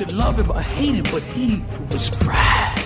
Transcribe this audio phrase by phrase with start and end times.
[0.00, 1.60] Could love him or hate him, but he
[1.92, 2.78] was Brad.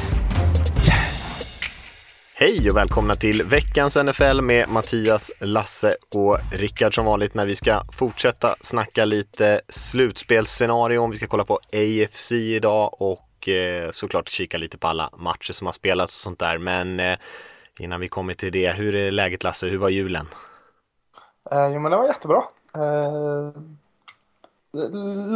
[2.35, 7.57] Hej och välkomna till veckans NFL med Mattias, Lasse och Rickard som vanligt när vi
[7.57, 11.07] ska fortsätta snacka lite slutspelsscenario.
[11.07, 15.67] Vi ska kolla på AFC idag och eh, såklart kika lite på alla matcher som
[15.67, 16.59] har spelats och sånt där.
[16.59, 17.19] Men eh,
[17.79, 19.67] innan vi kommer till det, hur är läget Lasse?
[19.67, 20.29] Hur var julen?
[21.51, 22.43] Eh, jo men det var jättebra.
[22.75, 23.63] Eh,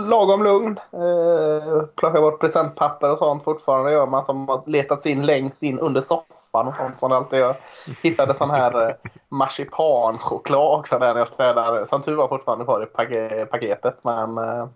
[0.09, 0.81] lagom lugn.
[0.93, 5.79] Eh, plocka bort presentpapper och sånt fortfarande gör man som har letat in längst in
[5.79, 7.57] under soffan och sånt som det alltid gör.
[8.03, 8.95] Hittade sån här eh,
[9.29, 11.87] marsipanchoklad också där när jag städade.
[11.87, 14.69] Som tur var fortfarande kvar i pake- paketet men eh,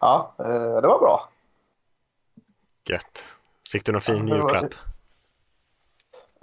[0.00, 0.44] ja, eh,
[0.80, 1.28] det var bra.
[2.88, 3.24] Gött.
[3.72, 4.74] Fick du någon fin julklapp?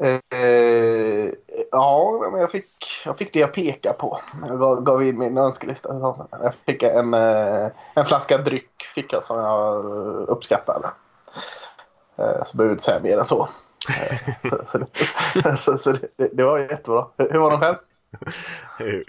[0.01, 1.31] Eh,
[1.71, 4.19] ja, men jag fick, jag fick det jag pekade på.
[4.47, 6.15] Jag gav, gav in min önskelista.
[6.31, 9.85] Jag fick en, eh, en flaska dryck fick jag som jag
[10.29, 10.87] uppskattade.
[12.17, 13.49] Eh, Så behöver jag inte säga mer än så.
[13.89, 17.05] Eh, Så, så, det, så, så det, det var jättebra.
[17.17, 17.75] Hur var de själv?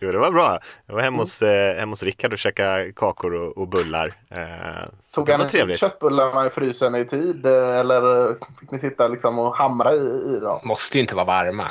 [0.01, 0.61] Jo, det var bra.
[0.87, 4.07] Jag var hemma hos, eh, hemma hos Rickard och käkade kakor och, och bullar.
[4.31, 5.79] Eh, så Tog var han trevligt.
[5.81, 10.35] köttbullarna i frysen i tid eh, eller eh, fick ni sitta liksom och hamra i,
[10.37, 10.61] i dem?
[10.65, 11.71] Måste ju inte vara varma.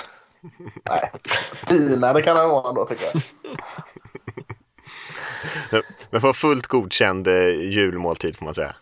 [0.89, 1.11] Nej,
[1.67, 3.21] pinade kan det vara ändå tycker jag.
[6.09, 8.75] Men för fullt godkänd eh, julmåltid får man säga.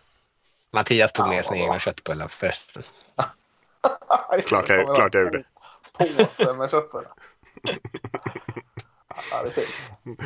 [0.74, 2.84] Mattias tog Ja, med sina egna köttbullar för festen.
[4.46, 5.44] Klart jag, klart jag gjorde.
[5.98, 7.12] Påse med köttbullar.
[9.32, 10.20] Ja, det är fint.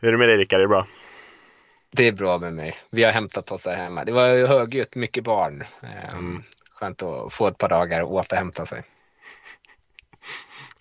[0.00, 0.58] Hur är det med dig Rickard?
[0.58, 0.86] Är det bra?
[1.90, 2.76] Det är bra med mig.
[2.90, 4.04] Vi har hämtat oss här hemma.
[4.04, 5.64] Det var ju högljutt, mycket barn.
[5.82, 8.82] Ehm, Skönt att få ett par dagar och återhämta sig.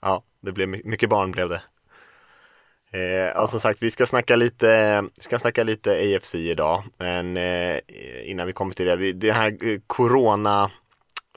[0.01, 1.61] Ja, det blev my- mycket barn blev det.
[2.91, 6.83] Eh, och som sagt, vi ska snacka lite, ska snacka lite AFC idag.
[6.97, 7.79] Men eh,
[8.23, 10.71] innan vi kommer till det, vi, det här eh, corona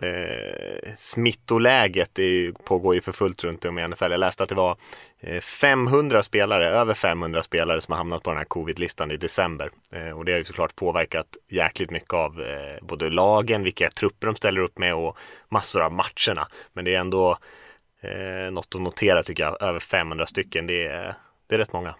[0.03, 4.11] eh, smittoläget är ju, pågår ju för fullt runt om i NFL.
[4.11, 4.77] Jag läste att det var
[5.21, 9.71] eh, 500 spelare, över 500 spelare som har hamnat på den här covid-listan i december.
[9.93, 14.27] Eh, och det har ju såklart påverkat jäkligt mycket av eh, både lagen, vilka trupper
[14.27, 15.16] de ställer upp med och
[15.49, 16.49] massor av matcherna.
[16.72, 17.39] Men det är ändå
[18.00, 20.66] Eh, något att notera tycker jag, över 500 stycken.
[20.66, 21.15] Det är,
[21.47, 21.94] det är rätt många.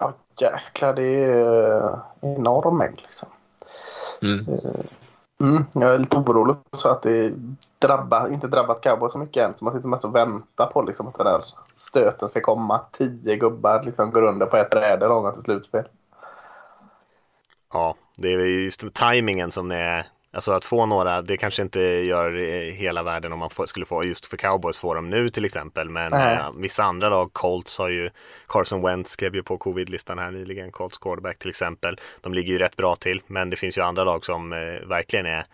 [0.00, 3.28] Ja jäklar det är eh, enorm mängd liksom.
[4.22, 4.46] Mm.
[5.40, 7.32] Mm, jag är lite orolig så att det
[7.78, 9.56] drabbar, inte drabbat cowboy så mycket än.
[9.56, 11.44] Så man sitter mest och väntar på liksom att den där
[11.76, 12.80] stöten ska komma.
[12.92, 15.88] Tio gubbar liksom går under på ett bräde långa till slutspel.
[17.72, 22.38] Ja, det är just tajmingen som är Alltså att få några, det kanske inte gör
[22.38, 25.44] eh, hela världen om man får, skulle få, just för cowboys få dem nu till
[25.44, 25.90] exempel.
[25.90, 28.10] Men eh, vissa andra lag, Colts har ju,
[28.46, 32.00] Carson Wentz skrev ju på covid-listan här nyligen, Colts quarterback till exempel.
[32.20, 34.58] De ligger ju rätt bra till, men det finns ju andra lag som eh,
[34.88, 35.44] verkligen är,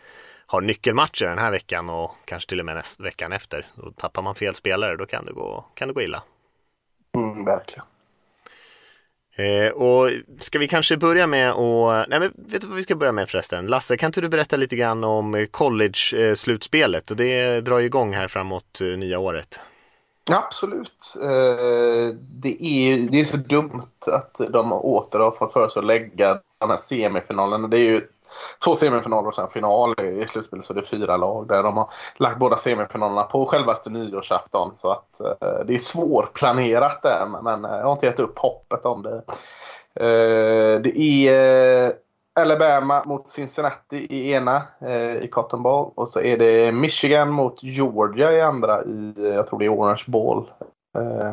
[0.47, 3.66] har nyckelmatcher den här veckan och kanske till och med näst, veckan efter.
[3.76, 6.22] Och tappar man fel spelare då kan det gå, kan det gå illa.
[7.16, 7.84] Mm, verkligen.
[9.37, 10.10] Eh, och
[10.41, 13.31] ska vi kanske börja med att, nej men vet du vad vi ska börja med
[13.31, 13.66] förresten?
[13.66, 17.10] Lasse, kan inte du berätta lite grann om eh, college-slutspelet?
[17.10, 19.60] Och det drar ju igång här framåt eh, nya året.
[20.31, 21.16] Absolut.
[21.22, 25.87] Eh, det, är, det är så dumt att de åter har fått för sig att
[25.87, 27.71] lägga den här semifinalen.
[27.71, 28.00] Det är ju
[28.65, 31.91] två semifinaler och sen final i slutspelet så det är fyra lag där de har
[32.16, 34.72] lagt båda semifinalerna på självaste nyårsafton.
[34.75, 38.84] Så att eh, det är svårplanerat där men eh, jag har inte gett upp hoppet
[38.84, 39.22] om det.
[39.94, 41.92] Eh, det är eh,
[42.41, 47.62] Alabama mot Cincinnati i ena eh, i Cotton Bowl och så är det Michigan mot
[47.62, 50.51] Georgia i andra i, eh, jag tror det är Orange Bowl.
[50.98, 51.33] Eh,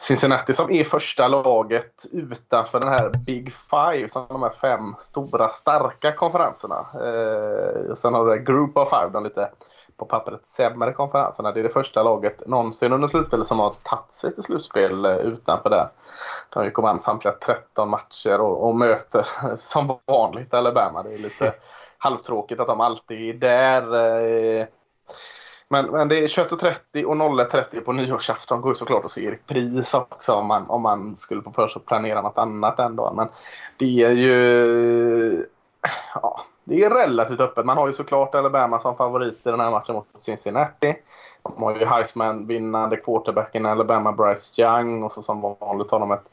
[0.00, 5.48] Cincinnati som är första laget utanför den här Big Five, som de här fem stora
[5.48, 6.86] starka konferenserna.
[6.94, 9.50] Eh, och sen har du Group of Five, de lite
[9.96, 11.52] på pappret sämre konferenserna.
[11.52, 15.16] Det är det första laget någonsin under slutspelet som har tagit sig till slutspel eh,
[15.16, 15.88] utanför det.
[16.50, 19.26] De gick och vann samtliga 13 matcher och, och möter
[19.56, 21.02] som vanligt Alabama.
[21.02, 21.54] Det är lite
[21.98, 23.94] halvtråkigt att de alltid är där.
[24.60, 24.66] Eh,
[25.72, 29.30] men, men det är 21.30 och 01.30 på nyårsafton går ju såklart att se i
[29.30, 32.96] repris också om man, om man skulle få för sig att planera något annat den
[32.96, 33.16] dagen.
[33.16, 33.28] Men
[33.76, 35.46] det är ju...
[36.14, 37.66] Ja, det är relativt öppet.
[37.66, 40.96] Man har ju såklart Alabama som favorit i den här matchen mot Cincinnati.
[41.42, 45.02] De har ju Heisman-vinnande quarterbacken Alabama, Bryce Young.
[45.02, 46.28] Och så som vanligt har de ett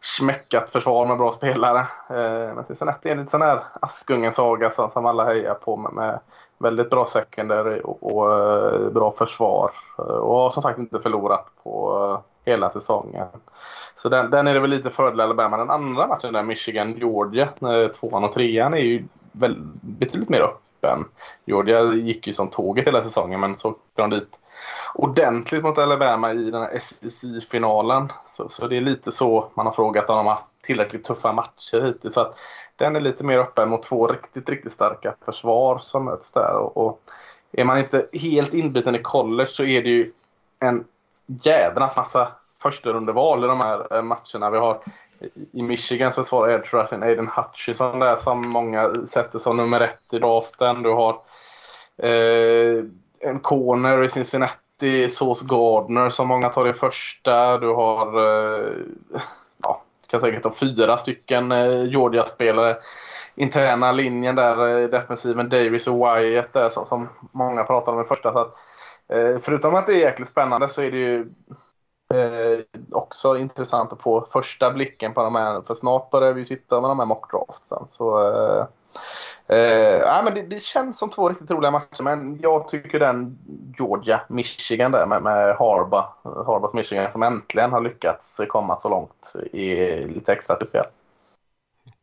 [0.00, 1.78] smäckat försvar med bra spelare.
[2.08, 5.92] Eh, men Cincinnati är en lite sån här Askungens saga som alla hejar på med,
[5.92, 6.20] med
[6.60, 9.70] väldigt bra secondary och, och eh, bra försvar.
[9.98, 12.02] Eh, och har som sagt inte förlorat på
[12.44, 13.26] eh, hela säsongen.
[13.96, 15.56] Så den, den är det väl lite fördel Alabama.
[15.56, 17.48] Den andra matchen där, Michigan-Georgia,
[18.00, 21.04] tvåan och trean, är ju väl, betydligt mer öppen.
[21.44, 24.39] Georgia gick ju som tåget hela säsongen men så åkte de dit
[24.94, 28.12] ordentligt mot Alabama i den här SEC-finalen.
[28.36, 31.86] Så, så, det är lite så man har frågat om de har tillräckligt tuffa matcher
[31.86, 32.14] hittills.
[32.14, 32.38] Så att
[32.76, 36.52] den är lite mer öppen mot två riktigt, riktigt starka försvar som möts där.
[36.52, 37.02] Och, och
[37.52, 40.12] är man inte helt inbiten i college så är det ju
[40.58, 40.84] en
[41.26, 42.28] jädrans massa
[42.62, 44.50] första rundeval i de här eh, matcherna.
[44.50, 44.80] Vi har
[45.52, 50.14] i Michigan så svarar edge rushen Aiden Hutchison där som många sätter som nummer ett
[50.14, 50.82] i draften.
[50.82, 51.20] Du har
[51.96, 52.84] eh,
[53.20, 54.54] en corner i Cincinnati,
[55.10, 57.58] Sauce Gardner som många tar i första.
[57.58, 58.72] Du har eh,
[59.62, 62.76] ja, kan säkert ha fyra stycken eh, Georgia-spelare.
[63.34, 68.04] Interna linjen där, eh, defensiven Davis och Wyatt där som, som många pratar om i
[68.04, 68.32] första.
[68.32, 68.54] Så att,
[69.08, 71.26] eh, förutom att det är jäkligt spännande så är det ju
[72.14, 72.60] Eh,
[72.92, 76.90] också intressant att få första blicken på de här, för snart börjar vi sitta med
[76.90, 77.88] de här mockdraftsen.
[77.88, 78.66] Så, eh,
[79.46, 83.38] eh, men det, det, känns som två riktigt roliga matcher, men jag tycker den
[83.78, 90.08] Georgia-Michigan där med, med Harba, Harbas Michigan som äntligen har lyckats komma så långt är
[90.08, 90.86] lite extra speciell.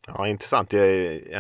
[0.08, 0.74] Ja, intressant.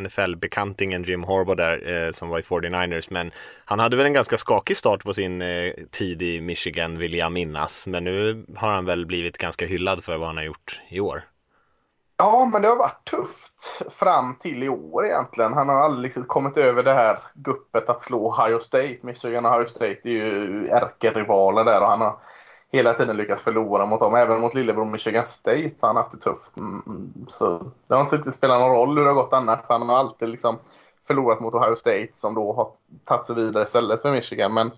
[0.02, 3.08] NFL-bekantingen Jim Harbaugh där eh, som var i 49ers.
[3.12, 3.32] Men
[3.66, 7.32] han hade väl en ganska skakig start på sin eh, tid i Michigan vill jag
[7.32, 7.88] minnas.
[7.88, 11.24] Men nu har han väl blivit ganska hyllad för vad han har gjort i år.
[12.18, 15.54] Ja, men det har varit tufft fram till i år egentligen.
[15.54, 18.98] Han har aldrig liksom kommit över det här guppet att slå Ohio State.
[19.02, 22.18] Michigan och Ohio State är ju ärkerivaler där och han har
[22.72, 24.16] hela tiden lyckats förlora mot dem.
[24.16, 26.58] Även mot lillebror Michigan State har han haft det tufft.
[26.58, 27.25] Mm, mm.
[27.28, 29.60] Så det har inte riktigt spelat någon roll hur det har gått annars.
[29.68, 30.60] Han har alltid liksom
[31.08, 32.72] förlorat mot Ohio State som då har
[33.06, 34.54] tagit sig vidare istället för Michigan.
[34.54, 34.72] Men,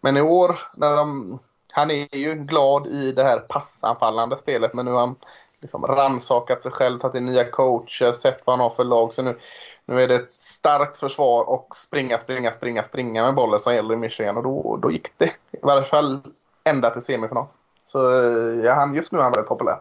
[0.00, 1.38] men i år, när de,
[1.72, 5.16] han är ju glad i det här passanfallande spelet men nu har han
[5.60, 9.14] liksom rannsakat sig själv, tagit in nya coacher, sett vad han har för lag.
[9.14, 9.38] Så nu,
[9.84, 13.94] nu är det ett starkt försvar och springa, springa, springa, springa med bollen som gäller
[13.94, 15.32] i Michigan och då, då gick det.
[15.50, 16.20] I varje fall
[16.64, 17.46] ända till semifinal.
[17.84, 19.78] Så eh, ja, han, just nu är han väldigt populär.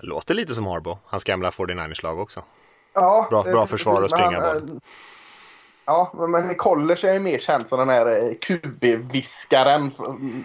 [0.00, 2.42] Låter lite som Harbo, hans gamla 49ers-lag också.
[2.94, 4.80] Ja, bra, bra försvar att springa han, boll.
[5.84, 9.90] Ja, men i college är jag mer känd som den här eh, QB-viskaren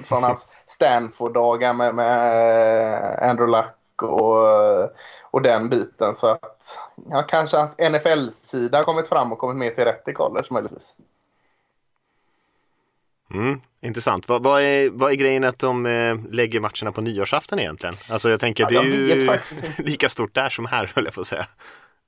[0.06, 4.92] från hans Stanford-dagar med, med eh, Andrew Luck och,
[5.22, 6.16] och den biten.
[6.16, 6.80] Så att
[7.10, 10.96] ja, kanske hans NFL-sida har kommit fram och kommit mer till rätt i college möjligtvis.
[13.34, 14.28] Mm, intressant.
[14.28, 17.96] Vad, vad, är, vad är grejen att de eh, lägger matcherna på nyårsafton egentligen?
[18.10, 19.40] Alltså jag tänker ja, det är ju
[19.78, 21.48] lika stort där som här höll jag på att säga.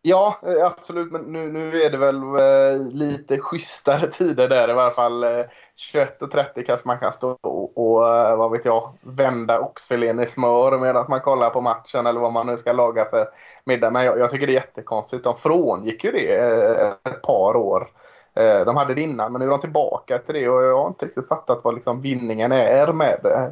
[0.02, 1.12] Ja, eh, absolut.
[1.12, 5.24] Men nu, nu är det väl eh, lite schysstare tider där i varje fall.
[5.24, 5.46] Eh,
[5.94, 10.78] 21.30 kanske man kan stå och, och eh, vad vet jag, vända oxfilén i smör
[10.78, 13.30] medan man kollar på matchen eller vad man nu ska laga för
[13.64, 13.92] middag.
[13.92, 15.24] Men jag, jag tycker det är jättekonstigt.
[15.24, 17.90] De frångick ju det eh, ett par år
[18.34, 20.88] eh, de hade det innan men nu är de tillbaka till det och jag har
[20.88, 23.52] inte riktigt fattat vad liksom vinningen är med det.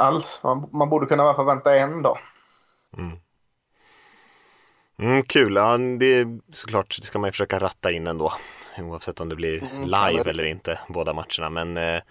[0.00, 0.40] Alls.
[0.44, 2.18] Man, man borde kunna bara vänta en dag.
[2.98, 3.18] Mm.
[4.98, 8.32] Mm, kul, ja, det är såklart det ska man ju försöka ratta in ändå.
[8.78, 11.50] Oavsett om det blir mm, live eller inte, båda matcherna.
[11.50, 12.02] Men eh,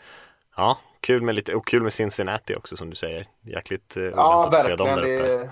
[0.56, 3.28] ja, kul med lite, och kul med Cincinnati också som du säger.
[3.42, 5.02] Jäkligt ja, verkligen.
[5.02, 5.50] Det,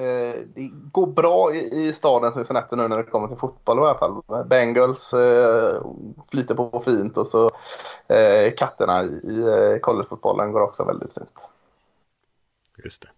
[0.00, 3.80] Eh, det går bra i, i staden Cincinnati nu när det kommer till fotboll i
[3.80, 4.22] alla fall.
[4.46, 5.82] Bengals eh,
[6.30, 7.50] flyter på fint och så
[8.08, 11.34] eh, katterna i eh, collegefotbollen går också väldigt fint.
[12.84, 13.08] Just det.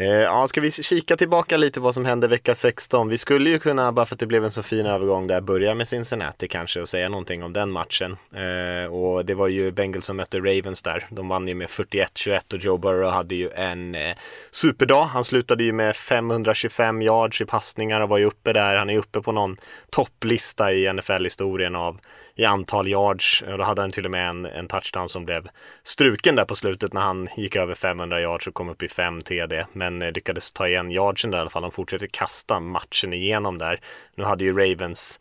[0.00, 3.08] Eh, ja, ska vi kika tillbaka lite vad som hände vecka 16?
[3.08, 5.74] Vi skulle ju kunna, bara för att det blev en så fin övergång där, börja
[5.74, 8.16] med Cincinnati kanske och säga någonting om den matchen.
[8.34, 11.06] Eh, och det var ju Bengals som mötte Ravens där.
[11.10, 14.16] De vann ju med 41-21 och Joe Burrow hade ju en eh,
[14.50, 15.04] superdag.
[15.04, 18.76] Han slutade ju med 525 yards i passningar och var ju uppe där.
[18.76, 19.56] Han är uppe på någon
[19.90, 22.00] topplista i NFL-historien av
[22.40, 23.42] i antal yards.
[23.42, 25.48] Och då hade han till och med en, en touchdown som blev
[25.82, 29.22] struken där på slutet när han gick över 500 yards och kom upp i 5
[29.22, 29.66] TD.
[29.72, 31.62] Men men lyckades ta igen yardsen där i alla fall.
[31.62, 33.80] De fortsätter kasta matchen igenom där.
[34.14, 35.20] Nu hade ju Ravens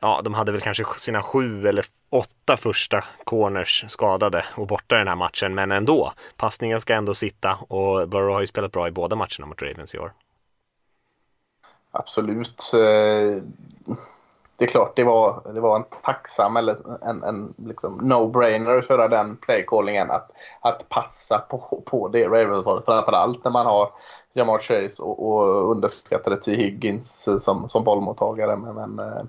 [0.00, 4.98] Ja, de hade väl kanske sina sju eller åtta första corners skadade och borta i
[4.98, 6.12] den här matchen, men ändå.
[6.36, 9.94] Passningen ska ändå sitta och Burrow har ju spelat bra i båda matcherna mot Ravens
[9.94, 10.12] i år.
[11.90, 12.72] Absolut.
[12.74, 13.42] Eh,
[14.60, 16.76] det är klart det var, det var en tacksam eller
[17.08, 20.10] en, en liksom no-brainer att köra den playcallingen.
[20.10, 22.82] Att, att passa på, på det Ravens var.
[22.86, 23.90] Framförallt när man har
[24.32, 26.54] Jamar Chase och, och underskattade T.
[26.56, 28.56] Higgins som, som bollmottagare.
[28.56, 29.22] Men, men eh,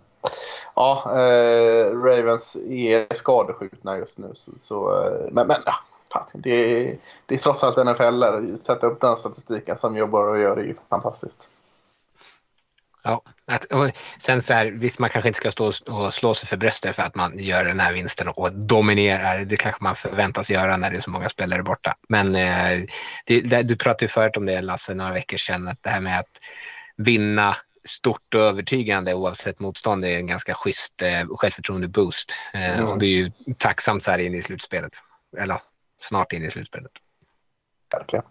[0.76, 4.32] ja, eh, Ravens är skadeskjutna just nu.
[4.34, 8.20] Så, så eh, men, men ja, det, är, det är trots allt NFL.
[8.20, 11.48] där, sätta upp den statistiken som jobbar och gör det är ju fantastiskt.
[13.04, 13.66] Ja, att,
[14.20, 17.04] sen så här, visst man kanske inte ska stå och slå sig för bröstet för
[17.04, 19.40] att man gör den här vinsten och dominerar.
[19.40, 21.96] Det kanske man förväntas göra när det är så många spelare borta.
[22.10, 22.84] Men eh,
[23.26, 26.02] det, det, du pratade ju förut om det Lasse, några veckor sedan, att det här
[26.02, 26.40] med att
[26.98, 32.36] vinna stort och övertygande oavsett motstånd är en ganska schysst eh, självförtroende-boost.
[32.54, 32.88] Eh, mm.
[32.88, 34.92] Och det är ju tacksamt så här in i slutspelet.
[35.38, 35.62] Eller
[36.00, 36.92] snart in i slutspelet.
[37.94, 38.26] Verkligen.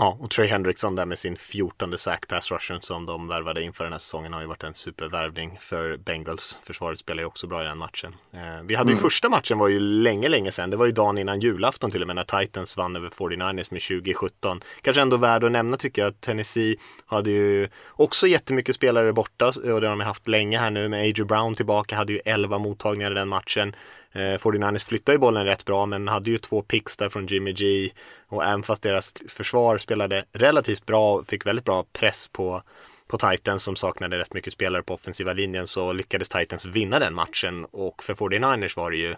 [0.00, 3.84] Ja, och Trey Hendrickson där med sin 14 sack pass rushen som de värvade inför
[3.84, 6.58] den här säsongen har ju varit en supervärvning för Bengals.
[6.64, 8.14] Försvaret spelar ju också bra i den matchen.
[8.32, 9.02] Eh, vi hade ju mm.
[9.02, 10.70] första matchen var ju länge, länge sedan.
[10.70, 13.82] Det var ju dagen innan julafton till och med när Titans vann över 49ers med
[13.82, 14.60] 2017.
[14.82, 16.20] Kanske ändå värd att nämna tycker jag.
[16.20, 16.76] Tennessee
[17.06, 21.00] hade ju också jättemycket spelare borta och det har de haft länge här nu med
[21.00, 21.24] A.J.
[21.24, 23.74] Brown tillbaka, hade ju 11 mottagningar i den matchen.
[24.12, 27.52] Eh, 49ers flyttade ju bollen rätt bra men hade ju två picks där från Jimmy
[27.52, 27.90] G
[28.26, 32.62] och även fast deras försvar spelade relativt bra och fick väldigt bra press på
[33.08, 37.14] på Titans som saknade rätt mycket spelare på offensiva linjen så lyckades Titans vinna den
[37.14, 39.16] matchen och för 49ers var det ju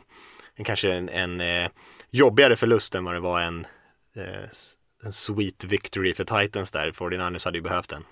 [0.55, 1.71] en, kanske en, en eh,
[2.11, 3.67] jobbigare förlust än vad det var en,
[4.17, 4.49] eh,
[5.05, 6.91] en sweet victory för Titans där.
[6.91, 8.05] 49ers hade ju behövt den.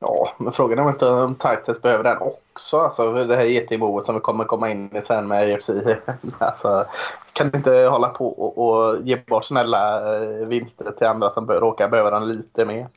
[0.00, 2.78] Ja, men frågan är om inte Titans behöver den också.
[2.78, 5.70] Alltså det här getingboet som vi kommer komma in i sen med AFC.
[6.38, 6.84] alltså,
[7.32, 11.88] kan inte hålla på och, och ge bort snälla eh, vinster till andra som råkar
[11.88, 12.88] behöva den lite mer.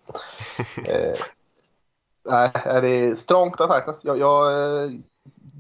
[0.86, 1.18] eh,
[2.30, 3.98] nej, det är strångt av Titans.
[4.02, 4.92] Jag, jag eh,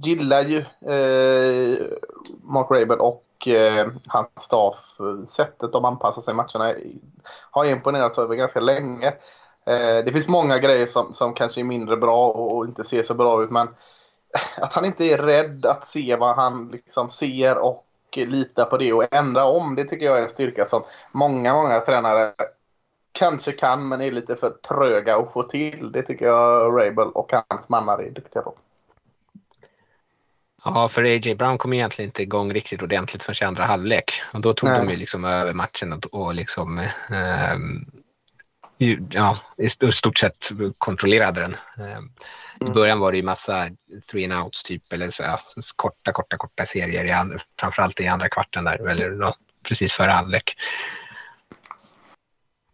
[0.04, 0.58] gillar ju
[0.92, 1.80] eh,
[2.44, 4.98] Mark Rabel och eh, hans staff.
[5.28, 6.76] Sättet de anpassar sig i matcherna
[7.52, 9.14] har imponerat över ganska länge.
[9.66, 13.04] Eh, det finns många grejer som, som kanske är mindre bra och, och, inte ser
[13.04, 13.52] så bra ut.
[13.52, 13.68] Men
[14.58, 18.94] att han inte är rädd att se vad han liksom ser och lita på det
[18.94, 19.76] och ändra om.
[19.76, 22.34] Det tycker jag är en styrka som många, många tränare
[23.12, 25.92] kanske kan men är lite för tröga att få till.
[25.92, 28.54] Det tycker jag Rabel och hans mannar är duktiga på.
[30.66, 31.36] Ja, för A.J.
[31.36, 34.22] Brown kom egentligen inte igång riktigt ordentligt förrän i andra halvlek.
[34.34, 34.80] Och då tog Nej.
[34.80, 37.56] de ju liksom över matchen och, och liksom eh,
[39.10, 41.56] ja, i stort sett kontrollerade den.
[41.78, 42.10] Ehm,
[42.62, 42.74] I mm.
[42.74, 43.70] början var det ju massa
[44.12, 45.40] three and outs typ, eller så, ja,
[45.76, 49.36] korta, korta, korta serier, i andra, framförallt i andra kvarten där, eller ja,
[49.68, 50.56] precis före halvlek.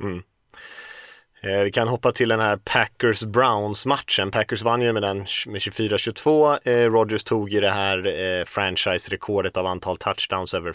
[0.03, 0.23] Mm.
[1.47, 4.31] Eh, vi kan hoppa till den här Packers-Browns-matchen.
[4.31, 6.59] Packers vann ju med den med 24-22.
[6.63, 10.73] Eh, Rodgers tog ju det här eh, franchise-rekordet av antal touchdowns över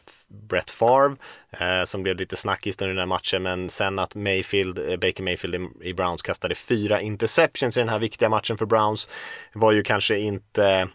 [0.48, 1.16] Brett Favre
[1.50, 3.42] eh, som blev lite snackis under den här matchen.
[3.42, 7.98] Men sen att Mayfield, eh, Baker Mayfield i Browns kastade fyra interceptions i den här
[7.98, 9.10] viktiga matchen för Browns
[9.52, 10.86] var ju kanske inte Eh,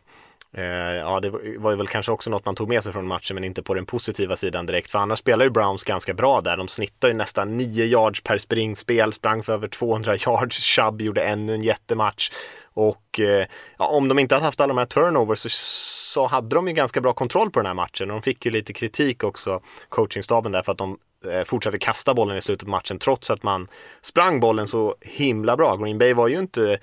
[0.58, 3.34] Eh, ja, det var ju väl kanske också något man tog med sig från matchen
[3.36, 4.92] men inte på den positiva sidan direkt.
[4.92, 6.58] För annars spelar ju Browns ganska bra där.
[6.58, 10.58] De snittar ju nästan 9 yards per springspel, sprang för över 200 yards.
[10.58, 12.32] Chubb gjorde ännu en jättematch.
[12.74, 13.48] Och eh,
[13.78, 16.74] ja, om de inte hade haft alla de här turnovers så, så hade de ju
[16.74, 18.08] ganska bra kontroll på den här matchen.
[18.08, 22.38] de fick ju lite kritik också, coachingstaben där, för att de eh, fortsatte kasta bollen
[22.38, 23.68] i slutet på matchen trots att man
[24.02, 25.76] sprang bollen så himla bra.
[25.76, 26.80] Green Bay var ju inte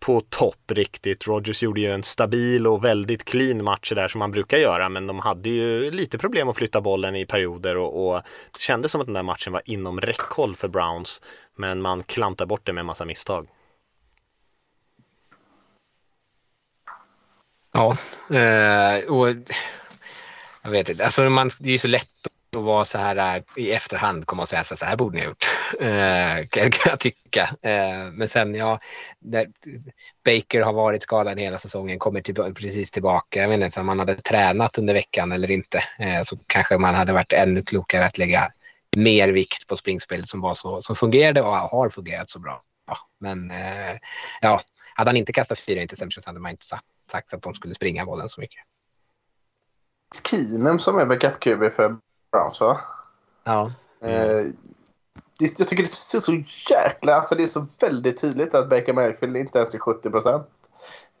[0.00, 1.26] på topp riktigt.
[1.26, 5.06] Rogers gjorde ju en stabil och väldigt clean match där som man brukar göra men
[5.06, 9.00] de hade ju lite problem att flytta bollen i perioder och, och det kändes som
[9.00, 11.22] att den där matchen var inom räckhåll för Browns
[11.56, 13.48] men man klantar bort det med en massa misstag.
[17.72, 17.96] Ja,
[18.30, 19.28] eh, och
[20.62, 23.42] jag vet inte, alltså man, det är ju så lätt att vara så här eh,
[23.56, 25.46] i efterhand komma och säga så, så här borde ni ha gjort.
[25.80, 27.56] Eh, kan jag tycka.
[27.62, 28.80] Eh, men sen ja,
[30.24, 33.40] Baker har varit skadad hela säsongen, kommer till, precis tillbaka.
[33.40, 36.94] Jag vet inte om man hade tränat under veckan eller inte eh, så kanske man
[36.94, 38.52] hade varit ännu klokare att lägga
[38.96, 42.62] mer vikt på springspelet som var så som fungerade och har fungerat så bra.
[43.20, 43.98] Men eh,
[44.40, 44.62] ja,
[44.94, 46.66] hade han inte kastat fyra interceptions hade man inte
[47.10, 48.60] sagt att de skulle springa bollen så mycket.
[50.30, 51.96] Kinem som är backup-QB för
[52.32, 52.80] Browns va?
[53.44, 53.72] Ja.
[54.00, 54.44] Eh,
[55.38, 56.32] det, jag tycker det är så,
[56.70, 60.48] jäkla, alltså det är så väldigt tydligt att Baker Mayfield inte ens är 70 procent.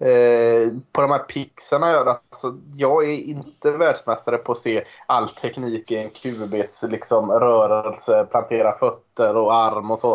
[0.00, 5.28] Eh, på de här pixarna gör alltså, jag är inte världsmästare på att se all
[5.28, 10.12] teknik i en QBs liksom, rörelse, plantera fötter och arm och så.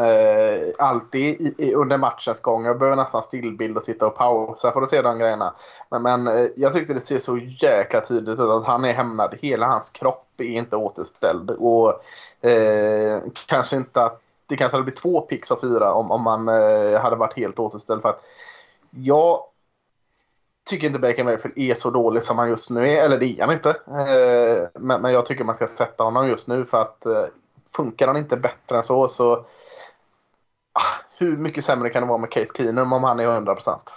[0.00, 2.64] Eh, alltid i, i, under matchens gång.
[2.64, 5.54] Jag behöver nästan stillbild och sitta och pausa för att se de grejerna.
[5.90, 9.34] Men, men eh, jag tyckte det ser så jäkla tydligt ut att han är hämnad.
[9.40, 11.50] Hela hans kropp är inte återställd.
[11.50, 11.88] Och
[12.48, 16.48] eh, kanske inte att det kanske hade blivit två pix av fyra om, om man
[16.48, 18.02] eh, hade varit helt återställd.
[18.02, 18.24] För att
[18.90, 19.42] jag
[20.64, 23.04] tycker inte Baker Mayfield är så dålig som han just nu är.
[23.04, 23.70] Eller det är han inte.
[23.70, 27.24] Eh, men, men, jag tycker man ska sätta honom just nu för att eh,
[27.76, 29.32] funkar han inte bättre än så så
[30.72, 33.92] ah, hur mycket sämre kan det vara med Case Keenum om han är 100 procent?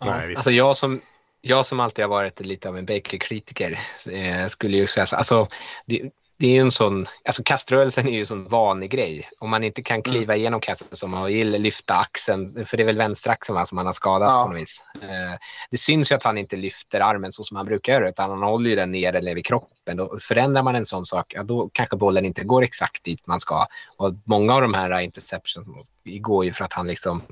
[0.00, 1.00] Nej, alltså jag som,
[1.48, 3.78] jag som alltid har varit lite av en Baker-kritiker
[4.10, 5.48] eh, skulle ju säga så, alltså,
[5.86, 9.28] det, det är ju en sån, alltså kaströrelsen är ju en sån vanlig grej.
[9.38, 10.02] Om man inte kan mm.
[10.02, 10.40] kliva mm.
[10.40, 13.92] igenom kastet som man vill, lyfta axeln, för det är väl vänsteraxeln som han har
[13.92, 14.42] skadat ja.
[14.44, 14.84] på något vis.
[15.02, 15.38] Eh,
[15.70, 18.42] det syns ju att han inte lyfter armen så som han brukar göra, utan han
[18.42, 19.96] håller ju den nere vid kroppen.
[19.96, 23.40] Då förändrar man en sån sak, ja, då kanske bollen inte går exakt dit man
[23.40, 23.66] ska.
[23.96, 25.66] Och många av de här interceptions
[26.04, 27.22] går ju för att han liksom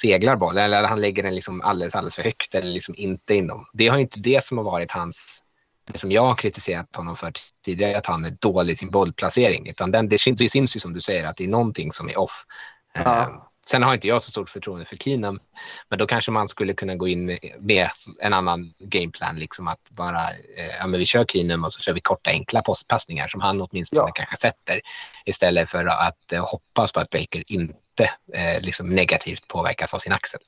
[0.00, 3.66] seglar bollen, eller han lägger den liksom alldeles, alldeles för högt eller liksom inte inom.
[3.72, 5.42] Det har inte det som har varit hans
[5.84, 7.32] det som jag har kritiserat honom för
[7.64, 9.68] tidigare, att han är dålig i sin bollplacering.
[9.68, 12.08] Utan den, det, syns, det syns ju som du säger att det är någonting som
[12.08, 12.44] är off.
[12.94, 13.00] Ja.
[13.00, 15.40] Uh, sen har inte jag så stort förtroende för Keenum,
[15.88, 20.30] men då kanske man skulle kunna gå in med en annan gameplan, liksom att bara,
[20.30, 23.60] uh, ja men vi kör Keenum och så kör vi korta enkla postpassningar som han
[23.60, 24.12] åtminstone ja.
[24.14, 24.80] kanske sätter,
[25.24, 28.10] istället för att uh, hoppas på att Baker inte
[28.60, 30.40] liksom negativt påverkas av sin axel.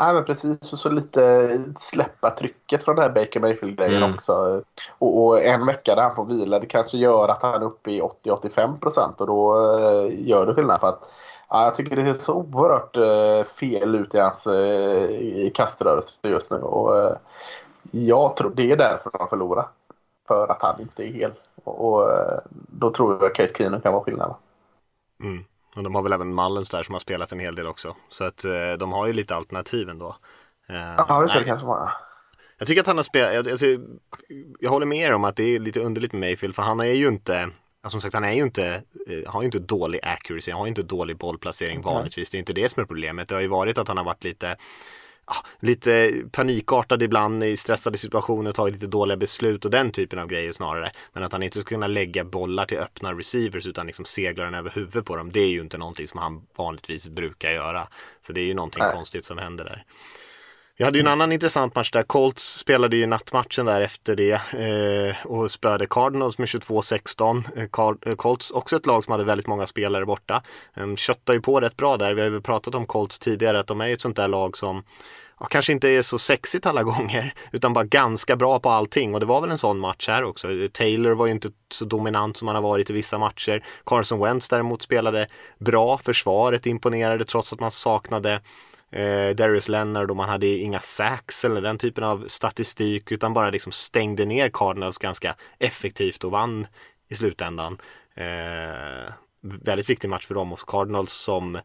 [0.00, 0.72] Nej, men precis.
[0.72, 4.14] Och så lite släppa trycket från den här Baker Mayfield-grejen mm.
[4.14, 4.62] också.
[4.98, 7.90] Och, och, en vecka där han får vila, det kanske gör att han är uppe
[7.90, 10.80] i 80-85 procent och då uh, gör det skillnad.
[10.80, 11.10] För att,
[11.48, 16.52] ja, jag tycker det ser så oerhört uh, fel ut i hans uh, kaströrelse just
[16.52, 16.58] nu.
[16.58, 17.16] Och,
[17.90, 19.68] jag tror det är därför de förlorar.
[20.28, 21.32] För att han inte är hel.
[21.64, 22.10] Och, och
[22.50, 24.34] då tror jag att Case Keenum kan vara skillnaden.
[25.22, 25.44] Mm.
[25.76, 27.96] Och de har väl även Mullens där som har spelat en hel del också.
[28.08, 30.16] Så att eh, de har ju lite alternativ ändå.
[30.68, 31.92] Eh, ja, det kanske vara.
[32.58, 33.66] Jag tycker att han har spelat, jag, alltså,
[34.60, 36.84] jag håller med er om att det är lite underligt med Mayfield för han är
[36.84, 37.50] ju inte
[37.82, 40.66] Alltså, som sagt, han är ju inte, eh, har ju inte dålig accuracy, han har
[40.66, 42.30] ju inte dålig bollplacering vanligtvis.
[42.30, 43.28] Det är inte det som är problemet.
[43.28, 44.56] Det har ju varit att han har varit lite
[45.60, 50.52] lite panikartad ibland i stressade situationer, tagit lite dåliga beslut och den typen av grejer
[50.52, 50.92] snarare.
[51.12, 54.54] Men att han inte ska kunna lägga bollar till öppna receivers utan liksom segla den
[54.54, 55.32] över huvudet på dem.
[55.32, 57.88] Det är ju inte någonting som han vanligtvis brukar göra.
[58.26, 58.92] Så det är ju någonting Nej.
[58.92, 59.84] konstigt som händer där.
[60.80, 62.02] Vi hade ju en annan intressant match där.
[62.02, 67.44] Colts spelade ju nattmatchen där efter det eh, och spöade Cardinals med 22-16.
[67.56, 70.42] Eh, eh, Colts också ett lag som hade väldigt många spelare borta.
[70.74, 72.14] De köttar ju på rätt bra där.
[72.14, 74.56] Vi har ju pratat om Colts tidigare att de är ju ett sånt där lag
[74.56, 74.82] som
[75.40, 79.20] ja, kanske inte är så sexigt alla gånger utan bara ganska bra på allting och
[79.20, 80.48] det var väl en sån match här också.
[80.72, 83.64] Taylor var ju inte så dominant som han har varit i vissa matcher.
[83.86, 85.26] Carson Wentz däremot spelade
[85.58, 88.40] bra, försvaret imponerade trots att man saknade
[88.90, 93.50] eh, Darius Leonard och man hade inga sacks eller den typen av statistik utan bara
[93.50, 96.66] liksom stängde ner Cardinals ganska effektivt och vann
[97.08, 97.78] i slutändan.
[98.14, 101.60] Eh, väldigt viktig match för dem och Cardinals som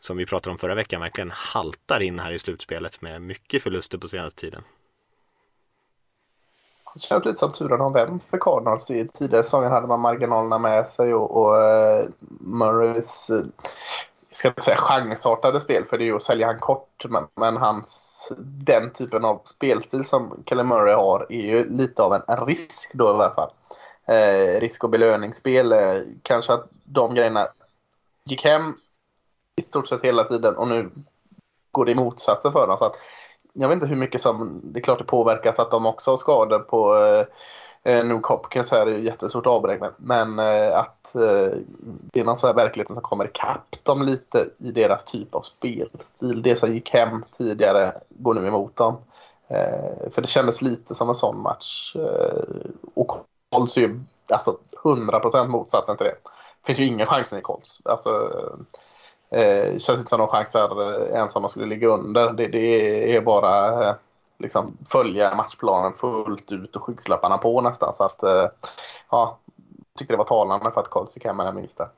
[0.00, 3.98] som vi pratade om förra veckan verkligen haltar in här i slutspelet med mycket förluster
[3.98, 4.62] på senaste tiden.
[6.94, 8.90] Det känns lite som turen har vänt för Cardinals.
[8.90, 12.08] I tidigare säsonger hade man marginalerna med sig och, och uh,
[12.40, 13.42] Murrays uh,
[14.32, 17.04] ska inte säga chansartade spel för det är ju att sälja han kort.
[17.08, 22.14] Men, men, hans, den typen av spelstil som Kelly Murray har är ju lite av
[22.14, 23.50] en, en risk då i alla fall.
[24.06, 25.72] Eh, risk och belöningsspel.
[25.72, 27.48] Eh, kanske att de grejerna
[28.24, 28.74] gick hem
[29.60, 30.90] i stort sett hela tiden och nu
[31.72, 32.78] går det i motsatsen för dem.
[32.78, 32.96] Så att,
[33.52, 36.16] jag vet inte hur mycket som, det är klart det påverkas att de också har
[36.16, 37.26] skador på eh,
[37.84, 41.58] eh New Nuke här är ju jättestort avbräck men eh, att eh,
[42.12, 45.42] det är någon sån här verklighet som kommer ikapp dem lite i deras typ av
[45.42, 46.42] spelstil.
[46.42, 48.96] Det som gick hem tidigare går nu emot dem.
[49.48, 51.96] Eh, för det kändes lite som en sån match.
[51.96, 52.42] Eh,
[52.94, 53.12] och
[53.52, 56.16] Colts är ju alltså 100% motsatsen till det.
[56.60, 57.80] Det finns ju ingen chans i Colts.
[57.84, 58.30] Alltså,
[59.30, 62.32] eh, det känns inte som någon chans där eh, ens om man skulle ligga under.
[62.32, 63.94] Det, det är bara eh,
[64.38, 67.94] liksom följa matchplanen fullt ut och skygglapparna på nästan.
[67.94, 68.48] Så att, eh,
[69.10, 69.38] ja,
[69.92, 71.88] jag tyckte det var talande för att Colts gick hem med det minsta.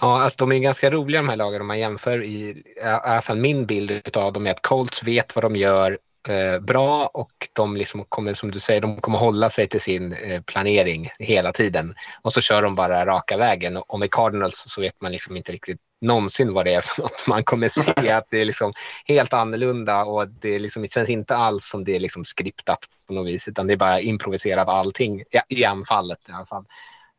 [0.00, 2.22] Ja, alltså de är ganska roliga de här lagen om man jämför.
[2.22, 5.98] I, i alla fall min bild av dem är att Colts vet vad de gör
[6.28, 10.12] eh, bra och de liksom kommer, som du säger, de kommer hålla sig till sin
[10.12, 11.94] eh, planering hela tiden.
[12.22, 13.76] Och så kör de bara raka vägen.
[13.76, 17.26] Och med Cardinals så vet man liksom inte riktigt någonsin vad det är för något.
[17.26, 18.72] Man kommer se att det är liksom
[19.06, 23.14] helt annorlunda och det, liksom, det känns inte alls som det är liksom skriptat på
[23.14, 26.64] något vis utan det är bara improviserat allting i anfallet i alla fall.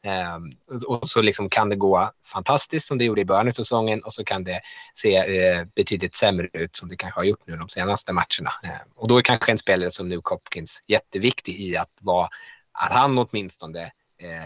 [0.05, 0.51] Um,
[0.87, 4.13] och så liksom kan det gå fantastiskt som det gjorde i början av säsongen och
[4.13, 4.61] så kan det
[4.93, 8.53] se uh, betydligt sämre ut som det kanske har gjort nu de senaste matcherna.
[8.63, 12.29] Uh, och då är kanske en spelare som Luke Hopkins jätteviktig i att vara,
[12.71, 13.91] att han åtminstone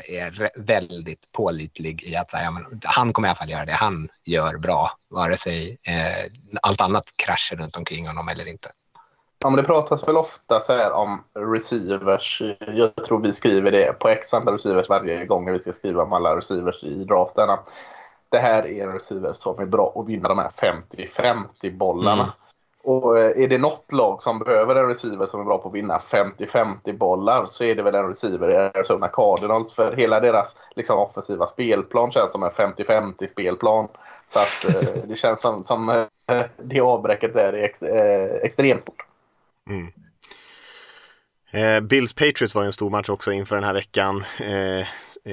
[0.07, 4.09] är väldigt pålitlig i att säga, men, han kommer i alla fall göra det han
[4.25, 5.77] gör bra, vare sig
[6.61, 8.69] allt annat kraschar runt omkring honom eller inte.
[9.43, 12.41] Ja, men det pratas väl ofta så här om receivers.
[12.67, 16.13] Jag tror vi skriver det på x antal receivers varje gång vi ska skriva om
[16.13, 17.49] alla receivers i draften.
[18.29, 22.23] Det här är en receiver som är bra att vinna de här 50-50 bollarna.
[22.23, 22.33] Mm.
[22.83, 25.75] Och eh, är det något lag som behöver en receiver som är bra på att
[25.75, 29.73] vinna 50-50 bollar så är det väl en receiver i Arizona Cardinals.
[29.73, 33.87] För hela deras liksom, offensiva spelplan känns som en 50-50 spelplan.
[34.29, 37.83] Så att eh, det känns som, som eh, det avbräcket där är ex,
[38.43, 39.05] extremt stort.
[39.69, 39.91] Mm.
[41.51, 44.79] Eh, Bills Patriots var ju en stor match också inför den här veckan eh,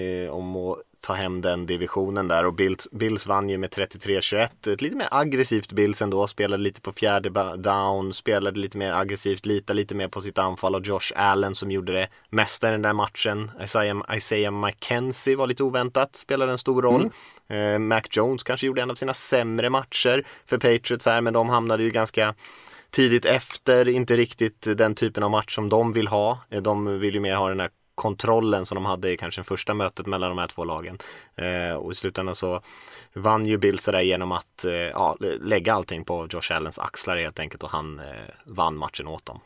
[0.01, 4.73] eh, om att ta hem den divisionen där och Bills, Bills vann ju med 33-21.
[4.73, 9.47] Ett lite mer aggressivt Bills ändå, spelade lite på fjärde down, spelade lite mer aggressivt,
[9.47, 12.83] litade lite mer på sitt anfall och Josh Allen som gjorde det mesta i den
[12.83, 13.51] där matchen.
[13.65, 17.11] Isaiah, Isaiah McKenzie var lite oväntat, spelade en stor roll.
[17.49, 17.75] Mm.
[17.75, 21.49] Eh, Mac Jones kanske gjorde en av sina sämre matcher för Patriots här, men de
[21.49, 22.35] hamnade ju ganska
[22.91, 26.39] tidigt efter, inte riktigt den typen av match som de vill ha.
[26.63, 30.07] De vill ju mer ha den här kontrollen som de hade i kanske första mötet
[30.07, 30.99] mellan de här två lagen.
[31.37, 32.61] Eh, och i slutändan så
[33.13, 37.39] vann ju Bills där genom att eh, ja, lägga allting på Josh Allens axlar helt
[37.39, 38.05] enkelt och han eh,
[38.45, 39.41] vann matchen åt dem.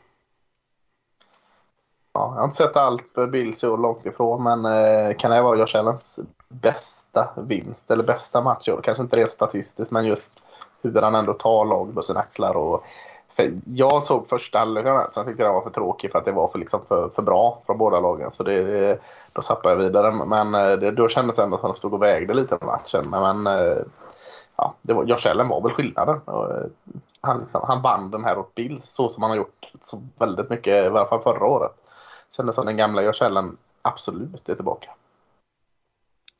[2.13, 5.57] Ja, jag har inte sett allt Bills så långt ifrån men eh, kan det vara
[5.57, 8.69] Josh Allens bästa vinst eller bästa match?
[8.83, 10.33] Kanske inte rent statistiskt men just
[10.81, 12.83] hur han ändå tar lag på sina axlar och
[13.35, 16.31] för jag såg första halvleken, sen tyckte jag den var för tråkig för att det
[16.31, 18.31] var för, liksom för, för bra från båda lagen.
[18.31, 19.01] Så det,
[19.33, 20.11] då sappade jag vidare.
[20.11, 22.65] Men eh, det, då kändes det ändå som att han stod och vägde lite i
[22.65, 23.09] matchen.
[23.09, 23.83] Men eh,
[24.55, 26.21] ja, det var, Josh Allen var väl skillnaden.
[26.27, 30.01] Eh, han, liksom, han vann den här åt Bills så som han har gjort så
[30.17, 31.71] väldigt mycket, i alla fall förra året.
[32.35, 34.89] Kändes som den gamla Josh Allen absolut är tillbaka.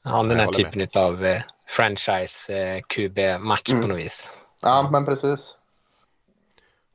[0.04, 3.82] Ja, den här typen av eh, franchise eh, QB-match mm.
[3.82, 4.34] på något vis.
[4.62, 5.58] Ja, men precis.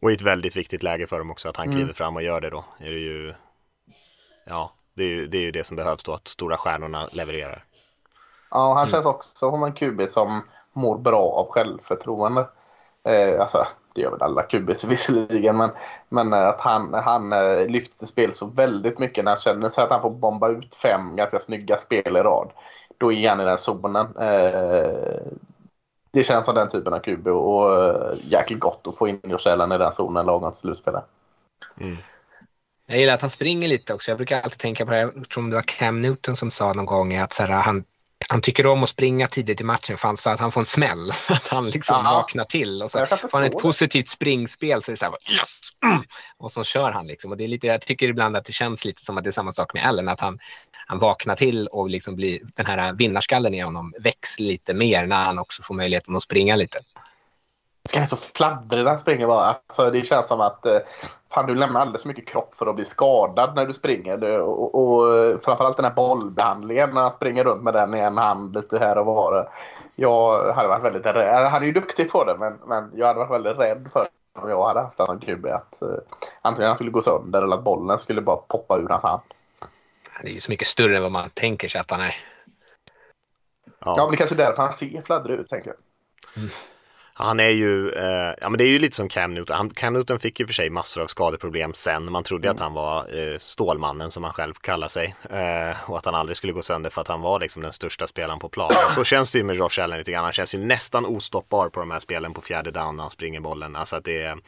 [0.01, 1.95] Och i ett väldigt viktigt läge för dem också att han kliver mm.
[1.95, 2.65] fram och gör det då.
[2.79, 3.35] Är det ju,
[4.47, 7.65] ja, det är ju, det är ju det som behövs då, att stora stjärnorna levererar.
[8.51, 8.91] Ja, han mm.
[8.91, 12.49] känns också som en QB som mår bra av självförtroende.
[13.05, 15.71] Eh, alltså, det gör väl alla QBs visserligen, men,
[16.09, 19.91] men att han, han eh, lyfter spel så väldigt mycket när han känner sig att
[19.91, 22.51] han får bomba ut fem ganska snygga spel i rad.
[22.99, 24.17] Då är han i den zonen.
[24.17, 25.23] Eh,
[26.11, 29.47] det känns som den typen av QB och uh, jäkligt gott att få in Josh
[29.47, 31.05] i den zonen lagom till slutspelet.
[31.81, 31.97] Mm.
[32.87, 34.11] Jag gillar att han springer lite också.
[34.11, 36.87] Jag brukar alltid tänka på det, jag tror det var Cam Newton som sa någon
[36.87, 37.85] gång att så här, han,
[38.29, 40.67] han tycker om att springa tidigt i matchen för han sa att han får en
[40.67, 41.11] smäll.
[41.29, 42.15] Att han liksom Aha.
[42.15, 42.83] vaknar till.
[42.83, 45.61] Och så har han ett positivt springspel så är det så här, yes!
[45.85, 46.03] Mm!
[46.39, 47.31] Och så kör han liksom.
[47.31, 49.33] Och det är lite, jag tycker ibland att det känns lite som att det är
[49.33, 50.09] samma sak med Allen.
[50.09, 50.39] Att han,
[50.89, 55.25] han vaknar till och liksom blir, den här vinnarskallen i honom väcks lite mer när
[55.25, 56.79] han också får möjligheten att springa lite.
[57.93, 59.45] Han är så fladdrig när han springer bara.
[59.45, 60.79] Alltså, det känns som att eh,
[61.33, 64.41] fan, du lämnar alldeles för mycket kropp för att bli skadad när du springer.
[64.41, 68.19] Och, och eh, framförallt den här bollbehandlingen när han springer runt med den i en
[68.19, 69.49] hand lite här och var.
[69.97, 71.45] Jag hade varit väldigt rädd.
[71.45, 74.07] Eh, han är ju duktig på det men, men jag hade varit väldigt rädd för
[74.43, 75.47] om jag hade haft en QB.
[75.47, 75.89] Att, eh,
[76.43, 79.23] antingen han skulle gå sönder eller att bollen skulle bara poppa ur hans hand.
[80.19, 82.17] Han är ju så mycket större än vad man tänker sig att han är.
[83.65, 85.77] Ja, ja men det kanske är därför han ser fladdrig ut, tänker jag.
[86.37, 86.51] Mm.
[87.15, 89.57] Han är ju, eh, ja men det är ju lite som Cam Newton.
[89.57, 92.13] Han, Cam Newton fick ju för sig massor av skadeproblem sen.
[92.13, 92.55] Man trodde mm.
[92.55, 95.17] att han var eh, Stålmannen som han själv kallar sig.
[95.31, 98.07] Eh, och att han aldrig skulle gå sönder för att han var liksom den största
[98.07, 98.91] spelaren på planen.
[98.91, 100.25] Så känns det ju med Josh Allen lite grann.
[100.25, 103.41] Han känns ju nästan ostoppbar på de här spelen på fjärde down när han springer
[103.41, 103.77] bollen.
[103.77, 104.39] Alltså att det är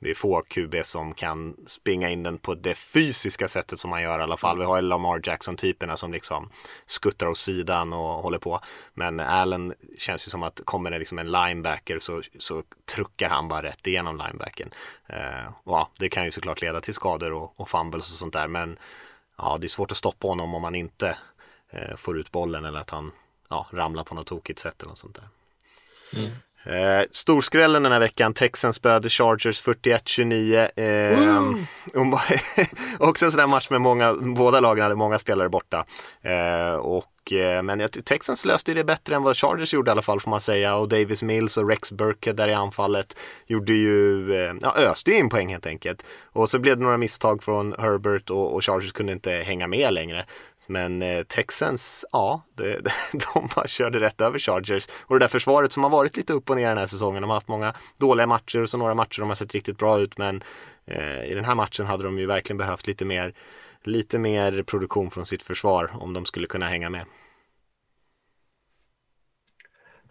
[0.00, 4.02] det är få QB som kan springa in den på det fysiska sättet som man
[4.02, 4.58] gör i alla fall.
[4.58, 6.50] Vi har Lamar Jackson-typerna som liksom
[6.86, 8.60] skuttar åt sidan och håller på.
[8.94, 12.62] Men Allen känns ju som att kommer det liksom en linebacker så, så
[12.94, 14.70] truckar han bara rätt igenom linebacken.
[15.06, 18.48] Eh, ja, det kan ju såklart leda till skador och, och fumbles och sånt där.
[18.48, 18.78] Men
[19.38, 21.18] ja, det är svårt att stoppa honom om man inte
[21.70, 23.12] eh, får ut bollen eller att han
[23.48, 25.28] ja, ramlar på något tokigt sätt eller något sånt där.
[26.20, 26.30] Mm.
[26.64, 30.70] Eh, storskrällen den här veckan, Texans spöade Chargers 41-29.
[30.76, 31.18] Eh,
[32.98, 35.84] också en sån där match med många, båda lagen hade många spelare borta.
[36.22, 40.20] Eh, och eh, men Texans löste det bättre än vad Chargers gjorde i alla fall
[40.20, 40.76] får man säga.
[40.76, 43.16] Och Davis Mills och Rex Burkhead där i anfallet
[43.46, 46.04] gjorde ju, eh, ja, öste in poäng helt enkelt.
[46.32, 49.92] Och så blev det några misstag från Herbert och, och Chargers kunde inte hänga med
[49.92, 50.24] längre.
[50.68, 52.80] Men eh, Texans, ja, det,
[53.34, 54.88] de bara körde rätt över Chargers.
[55.00, 57.22] Och det där försvaret som har varit lite upp och ner den här säsongen.
[57.22, 59.98] De har haft många dåliga matcher och så några matcher de har sett riktigt bra
[59.98, 60.18] ut.
[60.18, 60.42] Men
[60.86, 63.34] eh, i den här matchen hade de ju verkligen behövt lite mer,
[63.84, 67.04] lite mer produktion från sitt försvar om de skulle kunna hänga med.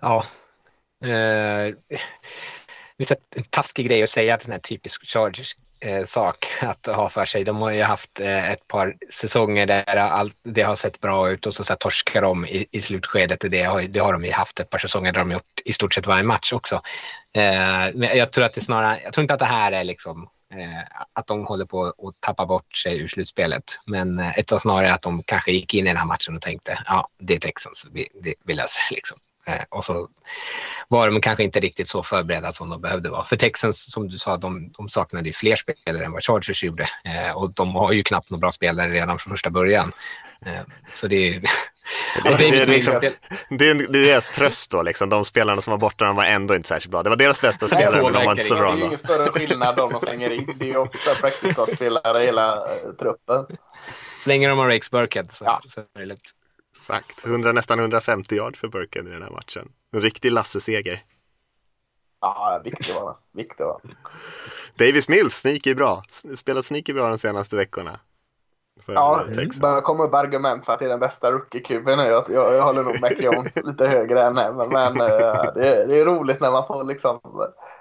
[0.02, 0.26] Ja.
[1.02, 1.76] Eh,
[2.98, 6.86] det är en taskig grej att säga att den här typisk Chargers eh, sak att
[6.86, 7.44] ha för sig.
[7.44, 11.46] De har ju haft eh, ett par säsonger där allt, det har sett bra ut
[11.46, 13.40] och så, så här, torskar de i, i slutskedet.
[13.52, 15.94] Det har, det har de ju haft ett par säsonger där de gjort i stort
[15.94, 16.76] sett varje match också.
[17.36, 20.30] Eh, men jag tror att det snarare, jag tror inte att det här är liksom
[20.54, 23.64] eh, att de håller på att tappa bort sig ur slutspelet.
[23.86, 26.42] Men eh, ett var snarare att de kanske gick in i den här matchen och
[26.42, 29.20] tänkte ja, det är Texans, vi, det, vi löser liksom.
[29.48, 30.10] Eh, och så
[30.88, 33.26] var de kanske inte riktigt så förberedda som de behövde vara.
[33.26, 36.88] För Texans, som du sa, de, de saknade ju fler spelare än vad Chargers gjorde.
[37.06, 39.92] Eh, och de har ju knappt några bra spelare redan från första början.
[40.46, 41.42] Eh, så det är...
[42.24, 43.02] Det, det, är liksom,
[43.50, 45.10] det, deras tröst då, liksom.
[45.10, 47.04] de spelarna som var borta de var ändå inte särskilt bra.
[47.04, 48.76] Det var deras bästa spelare, men de var inte så bra.
[48.76, 50.56] Det är ingen större skillnad om de slänger in.
[50.60, 52.64] Det är också practice spelare hela
[53.00, 53.58] truppen.
[54.24, 55.62] Så länge de har Rakes Burkhead så, ja.
[55.68, 56.34] så är det lugnt.
[56.78, 59.72] Exakt, 100, nästan 150 yard för Burken i den här matchen.
[59.92, 61.04] En riktig Lasse-seger.
[62.22, 63.18] Ja, viktig var.
[63.32, 63.82] Viktig var
[64.76, 66.04] Davis Mills, sneaky bra.
[66.36, 68.00] Spelat sneaky bra de senaste veckorna.
[68.86, 69.24] Ja,
[69.62, 72.04] börjar komma upp argument för att det är den bästa rookie-kuben nu.
[72.04, 74.54] Jag, jag, jag håller nog Mac Jones lite högre än henne.
[74.54, 77.20] Men, men uh, det, det, är roligt när man får liksom,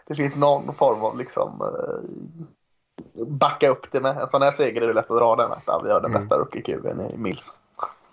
[0.06, 4.18] det finns någon form av liksom uh, backa upp det med.
[4.18, 5.52] En sån här seger är det lätt att dra den.
[5.52, 6.20] Att vi har den mm.
[6.20, 7.52] bästa rookie-kuben i Mills.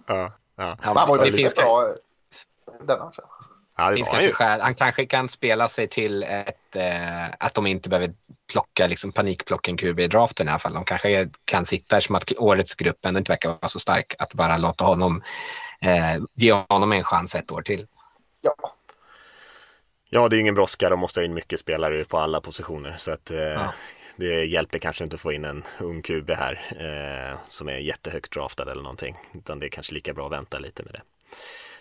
[0.06, 0.32] Ja.
[0.56, 0.78] Ja.
[0.82, 1.96] Han var ju väldigt bra
[2.80, 3.26] den matchen.
[3.78, 4.62] Ja, det finns kanske skäl.
[4.62, 8.13] Han kanske kan spela sig till ett, eh, att de inte behöver
[8.52, 10.74] plocka, liksom panikplocka en QB i draften i alla fall.
[10.74, 14.16] De kanske kan sitta som att årets grupp ändå inte verkar vara så stark.
[14.20, 15.24] Att bara låta honom,
[15.82, 17.88] eh, ge honom en chans ett år till.
[18.42, 18.56] Ja.
[20.10, 20.89] Ja, det är ingen brådska.
[20.89, 22.96] De måste ha in mycket spelare på alla positioner.
[22.98, 23.74] Så att, eh, ja
[24.15, 28.32] det hjälper kanske inte att få in en ung QB här eh, som är jättehögt
[28.32, 29.15] draftad eller någonting.
[29.34, 31.02] Utan det är kanske lika bra att vänta lite med det.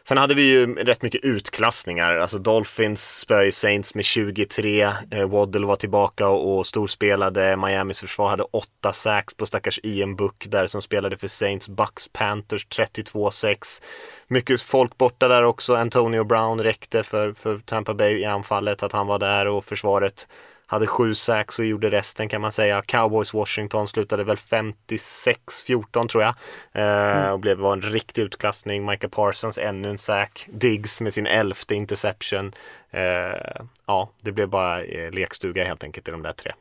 [0.09, 2.16] Sen hade vi ju rätt mycket utklassningar.
[2.16, 4.83] Alltså Dolphins spöade Saints med 23.
[5.11, 7.57] Eh, Waddle var tillbaka och, och storspelade.
[7.57, 11.68] Miamis försvar hade 8 sacks på stackars Ian Book där som spelade för Saints.
[11.68, 13.83] Bucks Panthers 32-6.
[14.29, 15.75] Mycket folk borta där också.
[15.75, 20.29] Antonio Brown räckte för, för Tampa Bay i anfallet att han var där och försvaret
[20.73, 22.83] hade sju sax och gjorde resten kan man säga.
[22.83, 26.35] Cowboys Washington slutade väl 56-14 tror jag.
[26.73, 27.33] Eh, mm.
[27.33, 28.87] Och blev, var en riktig utklassning.
[28.87, 30.47] Micah Parsons ännu en sack.
[30.51, 32.53] Diggs med sin elfte interception.
[32.91, 36.53] Eh, ja, det blev bara eh, lekstuga helt enkelt i de där tre.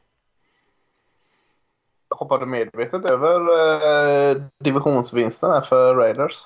[2.10, 3.39] Hoppade medvetet över
[4.32, 6.45] eh, divisionsvinsten här för Raiders.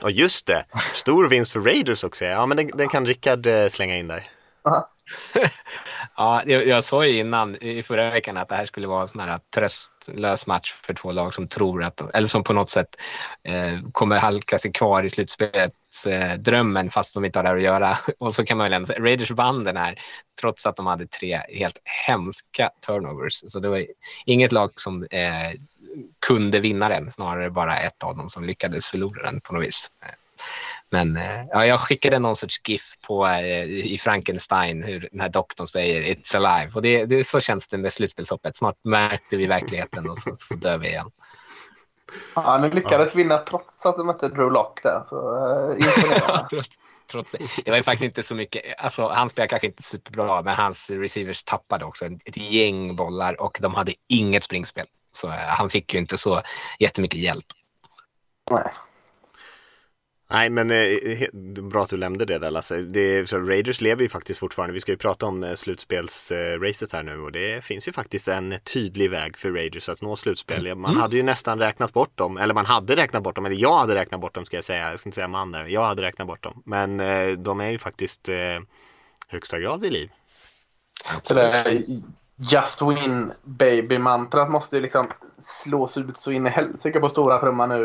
[0.00, 2.24] Ja just det, stor vinst för Raiders också.
[2.24, 4.28] Ja men den, den kan Rickard eh, slänga in där.
[6.16, 9.08] Ja, jag, jag sa ju innan i förra veckan att det här skulle vara en
[9.08, 12.96] sån här tröstlös match för två lag som tror att, eller som på något sätt
[13.42, 17.98] eh, kommer halka sig kvar i slutspelsdrömmen eh, fast de inte har där att göra.
[18.18, 19.98] Och så kan man väl ändå säga, Raiders vann den här
[20.40, 23.42] trots att de hade tre helt hemska turnovers.
[23.46, 23.86] Så det var
[24.26, 25.52] inget lag som eh,
[26.26, 29.90] kunde vinna den, snarare bara ett av dem som lyckades förlora den på något vis.
[30.92, 35.28] Men eh, ja, jag skickade någon sorts GIF på, eh, i Frankenstein hur den här
[35.28, 36.72] doktorn säger It's alive.
[36.74, 38.56] Och det, det, så känns det med slutspelshoppet.
[38.56, 41.10] Snart märkte vi verkligheten och så, så dör vi igen.
[42.34, 45.02] Ja, ni lyckades vinna trots att du mötte Drew Lock där.
[45.08, 45.16] Så,
[45.72, 46.62] uh,
[47.10, 47.38] trots det.
[47.64, 48.62] det var ju faktiskt inte så mycket.
[48.78, 53.58] Alltså, han spelade kanske inte superbra, men hans receivers tappade också ett gäng bollar och
[53.60, 54.86] de hade inget springspel.
[55.10, 56.42] Så han fick ju inte så
[56.78, 57.46] jättemycket hjälp.
[58.50, 58.72] Nej.
[60.32, 61.28] Nej, men eh,
[61.62, 62.76] bra att du nämnde det där Lasse.
[62.76, 64.72] Det, så Raiders lever ju faktiskt fortfarande.
[64.72, 68.54] Vi ska ju prata om eh, slutspelsracet här nu och det finns ju faktiskt en
[68.74, 70.74] tydlig väg för Raiders att nå slutspel.
[70.74, 71.02] Man mm.
[71.02, 73.94] hade ju nästan räknat bort dem, eller man hade räknat bort dem, eller jag hade
[73.94, 74.90] räknat bort dem ska jag säga.
[74.90, 75.64] Jag ska inte säga man där.
[75.64, 76.62] Jag hade räknat bort dem.
[76.66, 78.36] Men eh, de är ju faktiskt eh,
[79.28, 80.10] högsta grad vid liv.
[82.36, 85.06] Just win baby-mantrat måste ju liksom
[85.38, 87.82] slås ut så in i helsike på stora trumman nu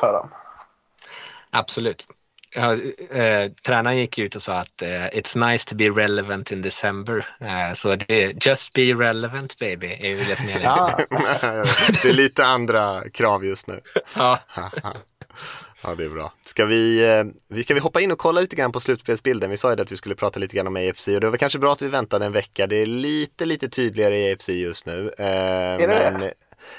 [0.00, 0.28] för dem.
[1.50, 2.06] Absolut.
[2.54, 2.72] Ja,
[3.10, 7.26] eh, tränaren gick ut och sa att eh, it's nice to be relevant in December.
[7.40, 10.64] Eh, så det är just be relevant baby är ju det som gäller.
[10.64, 10.98] Ja.
[12.02, 13.80] det är lite andra krav just nu.
[14.16, 14.40] Ja.
[15.82, 16.32] Ja, det är bra.
[16.44, 19.50] Ska vi, eh, vi, ska vi hoppa in och kolla lite grann på slutspelsbilden?
[19.50, 21.58] Vi sa ju att vi skulle prata lite grann om AFC och det var kanske
[21.58, 22.66] bra att vi väntade en vecka.
[22.66, 25.12] Det är lite, lite tydligare i AFC just nu.
[25.18, 26.30] Eh, är det men,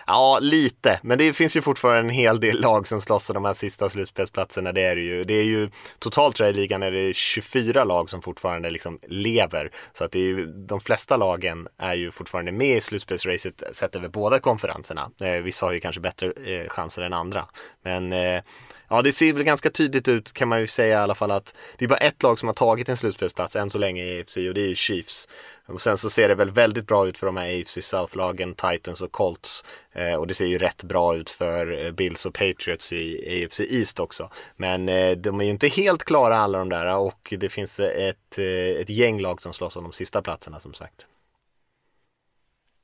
[0.07, 3.45] Ja, lite, men det finns ju fortfarande en hel del lag som slåss om de
[3.45, 4.71] här sista slutspelsplatserna.
[4.71, 5.23] Det är det ju.
[5.23, 5.69] Det är ju
[5.99, 9.71] totalt tror jag i ligan är det 24 lag som fortfarande liksom lever.
[9.93, 13.95] Så att det är ju, de flesta lagen är ju fortfarande med i slutspelsracet sett
[13.95, 15.11] över båda konferenserna.
[15.21, 17.45] Eh, vissa har ju kanske bättre eh, chanser än andra.
[17.81, 18.41] Men eh,
[18.89, 21.53] Ja, det ser väl ganska tydligt ut kan man ju säga i alla fall att
[21.77, 24.37] det är bara ett lag som har tagit en slutspelsplats än så länge i AFC
[24.37, 25.27] och det är ju Chiefs.
[25.65, 29.01] Och sen så ser det väl väldigt bra ut för de här AFC South-lagen, Titans
[29.01, 29.65] och Colts.
[29.91, 33.59] Eh, och det ser ju rätt bra ut för eh, Bills och Patriots i AFC
[33.59, 34.29] East också.
[34.55, 38.07] Men eh, de är ju inte helt klara alla de där och det finns eh,
[38.09, 41.07] ett, eh, ett gäng lag som slåss om de sista platserna som sagt.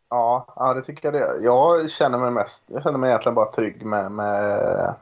[0.10, 1.44] Ja, ja, det tycker jag det.
[1.44, 4.96] Jag känner mig mest, jag känner mig egentligen bara trygg med, med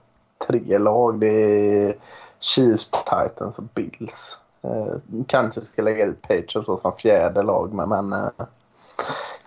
[0.48, 1.20] tre lag.
[1.20, 1.96] Det är
[2.40, 4.42] Chiefs, Titans och Bills.
[4.64, 8.30] Eh, kanske ska lägga dit Patriots som fjärde lag, men, men eh,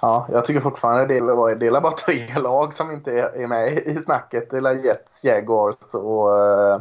[0.00, 3.46] ja, jag tycker fortfarande det är, det är bara tre lag som inte är, är
[3.46, 4.50] med i snacket.
[4.50, 6.80] Det är Jets, Jaguars och eh,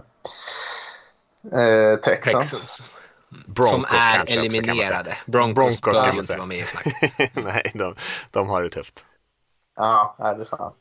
[1.52, 2.52] eh Texans.
[2.52, 2.82] Texans.
[3.56, 5.18] som är eliminerade.
[5.26, 7.32] Broncos, Broncos bör inte vara med i snacket.
[7.44, 7.96] Nej, de,
[8.32, 9.06] de har det tufft.
[9.76, 10.76] Ja, är det sant.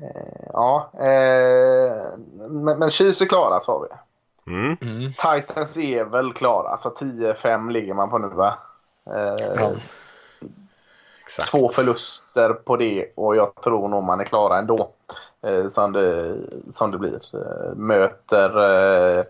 [0.00, 3.88] Eh, ja, eh, men, men Chiefs är klara sa vi.
[4.52, 4.76] Mm.
[4.80, 5.12] Mm.
[5.12, 6.68] Titans är väl klara.
[6.68, 8.58] Alltså 10-5 ligger man på nu va?
[9.06, 9.70] Eh, ja.
[11.50, 14.90] Två förluster på det och jag tror nog man är klara ändå.
[15.42, 16.36] Eh, som, det,
[16.72, 17.20] som det blir.
[17.74, 18.58] Möter
[19.18, 19.24] eh,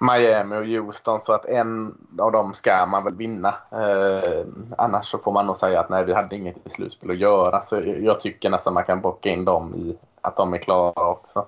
[0.00, 3.54] Miami och Houston så att en av dem ska man väl vinna.
[3.70, 4.46] Eh,
[4.78, 7.62] annars så får man nog säga att nej, vi hade inget i slutspel att göra.
[7.62, 11.46] Så jag tycker nästan man kan bocka in dem i att de är klara också.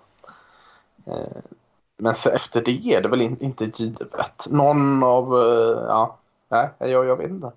[1.07, 1.43] Eh,
[1.97, 4.47] men så efter det är det väl in, inte givet.
[4.51, 6.17] Någon av, eh, ja,
[6.49, 7.53] nej, jag, jag vet inte.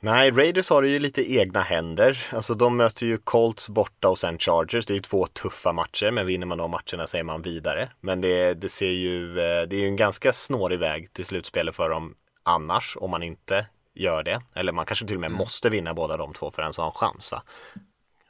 [0.00, 2.26] Nej, Raiders har ju lite egna händer.
[2.32, 4.86] Alltså de möter ju Colts borta och sen Chargers.
[4.86, 7.88] Det är ju två tuffa matcher, men vinner man de matcherna så är man vidare.
[8.00, 11.76] Men det, det ser ju, eh, det är ju en ganska snårig väg till slutspelet
[11.76, 14.42] för dem annars, om man inte gör det.
[14.54, 15.38] Eller man kanske till och med mm.
[15.38, 17.42] måste vinna båda de två för en chans va?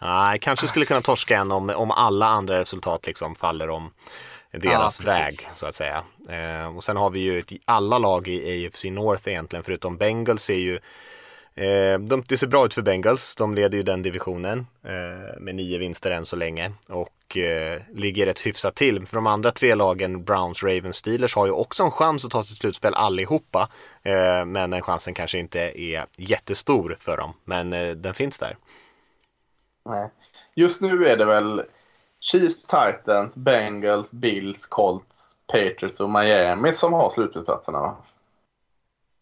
[0.01, 3.93] Nej, kanske skulle kunna torska en om, om alla andra resultat liksom faller om
[4.53, 6.05] deras ja, väg så att säga.
[6.29, 10.51] Eh, och sen har vi ju ett, alla lag i AFC North egentligen förutom Bengals
[10.51, 10.81] är ju
[11.59, 13.37] Eh, de, det ser bra ut för Bengals.
[13.37, 18.27] De leder ju den divisionen eh, med nio vinster än så länge och eh, ligger
[18.27, 19.07] rätt hyfsat till.
[19.07, 22.43] För de andra tre lagen, Browns, Ravens, Steelers, har ju också en chans att ta
[22.43, 23.69] sig till slutspel allihopa.
[24.03, 27.33] Eh, men den chansen kanske inte är jättestor för dem.
[27.45, 28.57] Men eh, den finns där.
[29.85, 30.11] Nej.
[30.55, 31.63] Just nu är det väl
[32.21, 37.97] Chiefs, Titans, Bengals, Bills, Colts, Patriots och Miami som har slutspelsplatserna.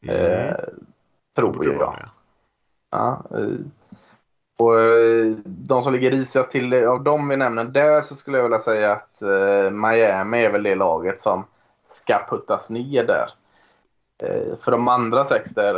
[0.03, 0.17] Mm.
[0.17, 0.57] Eh,
[1.37, 1.79] tror jag.
[1.79, 2.11] Bra, ja.
[2.91, 3.59] Ja, eh,
[4.59, 8.45] och eh, de som ligger risigast till av dem vi nämner där så skulle jag
[8.45, 11.45] vilja säga att eh, Miami är väl det laget som
[11.91, 13.31] ska puttas ner där.
[14.61, 15.75] För de andra sex där,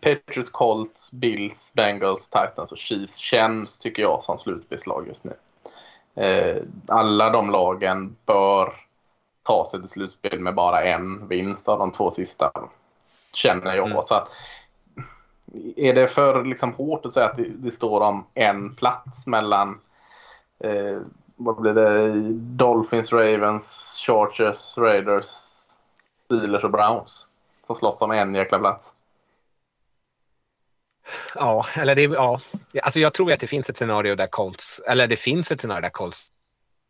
[0.00, 5.34] Patriots, Colts, Bills, Bengals, Titans och Chiefs känns, tycker jag, som slutspelslag just nu.
[6.86, 8.74] Alla de lagen bör
[9.42, 12.50] ta sig till slutspel med bara en vinst av de två sista,
[13.32, 13.86] känner jag.
[13.86, 14.02] Mm.
[14.06, 14.28] Så att
[15.76, 19.80] är det för liksom hårt att säga att det, det står om en plats mellan
[20.58, 21.00] eh,
[21.36, 22.22] vad blir det?
[22.32, 25.26] Dolphins, Ravens, Chargers, Raiders,
[26.24, 27.28] Steelers och Browns
[27.66, 28.92] som slåss om en jäkla plats?
[31.34, 32.40] Ja, eller det, ja.
[32.82, 35.80] Alltså jag tror att det finns ett scenario där Colts, eller det finns ett scenario
[35.80, 36.30] där Colts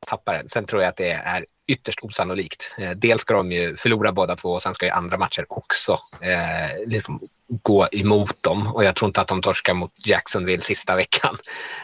[0.07, 0.49] tappar den.
[0.49, 2.75] Sen tror jag att det är ytterst osannolikt.
[2.79, 5.99] Eh, dels ska de ju förlora båda två och sen ska ju andra matcher också
[6.21, 8.67] eh, liksom gå emot dem.
[8.67, 11.37] Och jag tror inte att de torskar mot Jacksonville sista veckan.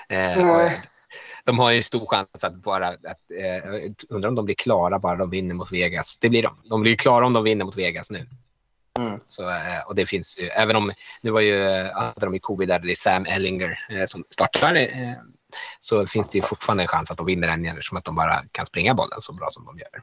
[0.09, 0.73] Eh,
[1.45, 5.17] de har ju stor chans att bara, att, eh, undrar om de blir klara bara
[5.17, 6.19] de vinner mot Vegas.
[6.19, 6.63] Det blir de.
[6.65, 8.27] De blir klara om de vinner mot Vegas nu.
[8.99, 9.21] Mm.
[9.29, 12.69] Så, eh, och det finns ju, även om, nu var ju, hade de ju covid
[12.69, 15.13] där, det är Sam Ellinger eh, som startar eh,
[15.79, 18.43] så finns det ju fortfarande en chans att de vinner den eftersom att de bara
[18.53, 20.03] kan springa bollen så bra som de gör.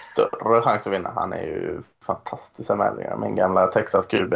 [0.00, 1.12] Större chans att vinna.
[1.14, 4.34] Han är ju fantastisk med min gamla Texas QB.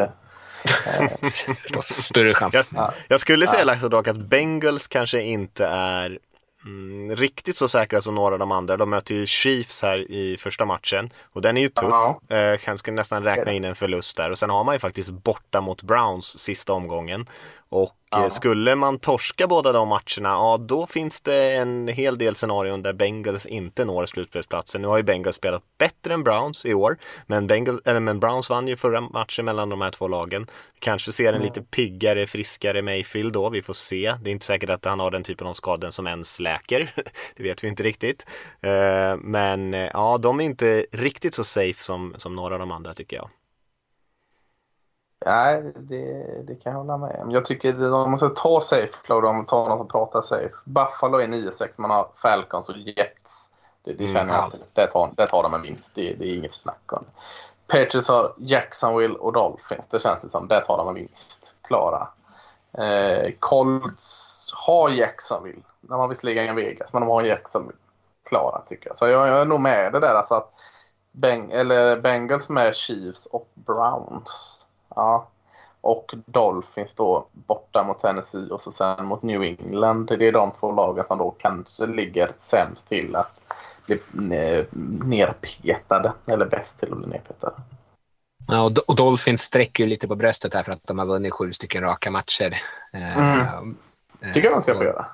[1.83, 2.55] Större chans.
[2.73, 3.89] Jag, jag skulle säga ja.
[3.89, 6.19] dock att Bengals kanske inte är
[6.65, 8.77] mm, riktigt så säkra som några av de andra.
[8.77, 11.89] De möter ju Chiefs här i första matchen och den är ju tuff.
[11.91, 12.21] Ja.
[12.37, 15.11] Eh, kan ska nästan räkna in en förlust där och sen har man ju faktiskt
[15.11, 17.27] borta mot Browns sista omgången
[17.69, 18.31] och ja.
[18.31, 22.93] skulle man torska båda de matcherna, ja då finns det en hel del scenarion där
[22.93, 24.83] Bengals inte når slutspelsplatsen.
[24.83, 26.97] Nu har ju Bengals spelat bättre än Browns i år,
[27.27, 30.47] men, Bengals, eller, men Browns vann ju förra matchen mellan de här två lagen.
[30.79, 31.45] Kanske ser en mm.
[31.47, 34.15] lite piggare, friskare Mayfield då, vi får se.
[34.23, 36.93] Det är inte säkert att han har den typen av skador som ens läker.
[37.37, 38.27] det vet vi inte riktigt.
[38.67, 42.95] Uh, men ja, de är inte riktigt så safe som, som några av de andra
[42.95, 43.31] tycker jag.
[45.25, 47.31] Nej, det, det kan jag hålla med om.
[47.31, 50.55] Jag tycker de måste ta safe flow, de tar någon som pratar safe.
[50.65, 53.51] Buffalo är 9-6, man har Falcons och Jets.
[53.85, 54.35] Det, det känner mm.
[54.35, 54.61] jag alltid.
[54.73, 57.05] Det tar, det tar de en vinst, det, det är inget snack om
[57.67, 59.89] Patriots har Jacksonville och Dolphins.
[59.89, 60.49] Det känns det som.
[60.49, 61.55] Det tar de en vinst.
[61.63, 62.09] Klara.
[62.79, 65.63] Eh, Colts har Jacksonville.
[65.81, 67.79] De har visserligen Vegas, men de har Jacksonville.
[68.25, 68.99] Klara tycker jag.
[68.99, 70.53] Så jag, jag är nog med det där alltså att
[71.13, 74.64] Beng eller Bengals med Chiefs och Browns.
[74.95, 75.29] Ja.
[75.81, 80.07] Och Dolphins då borta mot Tennessee och så sen mot New England.
[80.07, 83.41] Det är de två lagen som då kanske ligger sämst till att
[83.87, 84.01] bli
[85.05, 86.13] nerpetade.
[86.27, 87.57] Eller bäst till att bli nerpetade.
[88.47, 91.53] Ja, och Dolphins sträcker ju lite på bröstet här för att de har vunnit sju
[91.53, 92.57] stycken raka matcher.
[92.93, 93.77] Mm.
[94.35, 95.07] tycker jag de ska få göra.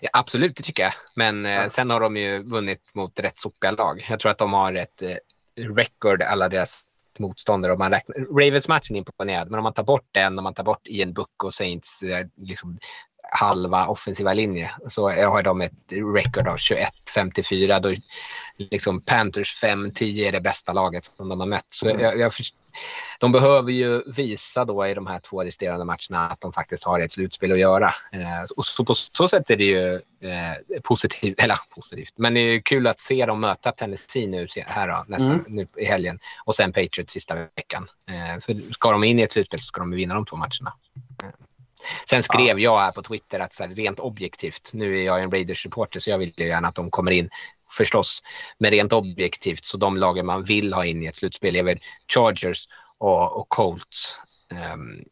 [0.00, 0.92] Ja, absolut, det tycker jag.
[1.14, 1.68] Men ja.
[1.68, 4.06] sen har de ju vunnit mot rätt sopiga lag.
[4.10, 5.02] Jag tror att de har ett
[5.56, 6.84] record, alla deras
[7.18, 7.72] motståndare.
[7.72, 10.64] Och man räknar, Ravens-matchen är imponerad, men om man tar bort den, om man tar
[10.64, 12.78] bort Ian Book och Saints eh, liksom,
[13.32, 17.80] halva offensiva linje så har de ett record av 21-54.
[17.80, 17.94] Då
[18.58, 21.66] liksom Panthers 5-10 är det bästa laget som de har mött.
[21.68, 22.02] Så mm.
[22.02, 22.32] jag, jag,
[23.20, 27.00] de behöver ju visa då i de här två resterande matcherna att de faktiskt har
[27.00, 27.86] ett slutspel att göra.
[28.12, 29.94] Eh, och så på så sätt är det ju
[30.30, 34.88] eh, positivt, eller positivt, men det är kul att se dem möta Tennessee nu här
[34.88, 35.44] då, nästa, mm.
[35.48, 37.88] nu i helgen och sen Patriots sista veckan.
[38.10, 40.72] Eh, för ska de in i ett slutspel så ska de vinna de två matcherna.
[41.22, 41.30] Eh.
[42.08, 42.72] Sen skrev ja.
[42.72, 46.10] jag här på Twitter att så här, rent objektivt, nu är jag en Raiders-supporter så
[46.10, 47.30] jag vill ju gärna att de kommer in
[47.76, 48.22] förstås.
[48.58, 51.80] Men rent objektivt så de lagen man vill ha in i ett slutspel är väl
[52.14, 52.68] Chargers
[52.98, 54.18] och, och Colts.
[54.74, 55.04] Um,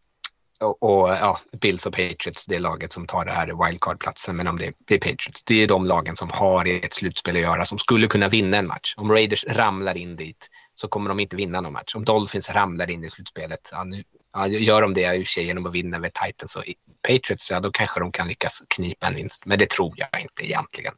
[0.60, 4.36] och, och, ja, Bills och Patriots, det är laget som tar det här wildcard-platsen.
[4.36, 7.64] Men om det är Patriots, det är de lagen som har ett slutspel att göra,
[7.64, 8.94] som skulle kunna vinna en match.
[8.96, 11.94] Om Raiders ramlar in dit så kommer de inte vinna någon match.
[11.94, 15.32] Om Dolphins ramlar in i slutspelet, ja, nu, ja, gör de det i och för
[15.32, 16.64] sig genom att vinna över Titans och
[17.08, 19.46] Patriots, ja då kanske de kan lyckas knipa en vinst.
[19.46, 20.94] Men det tror jag inte egentligen.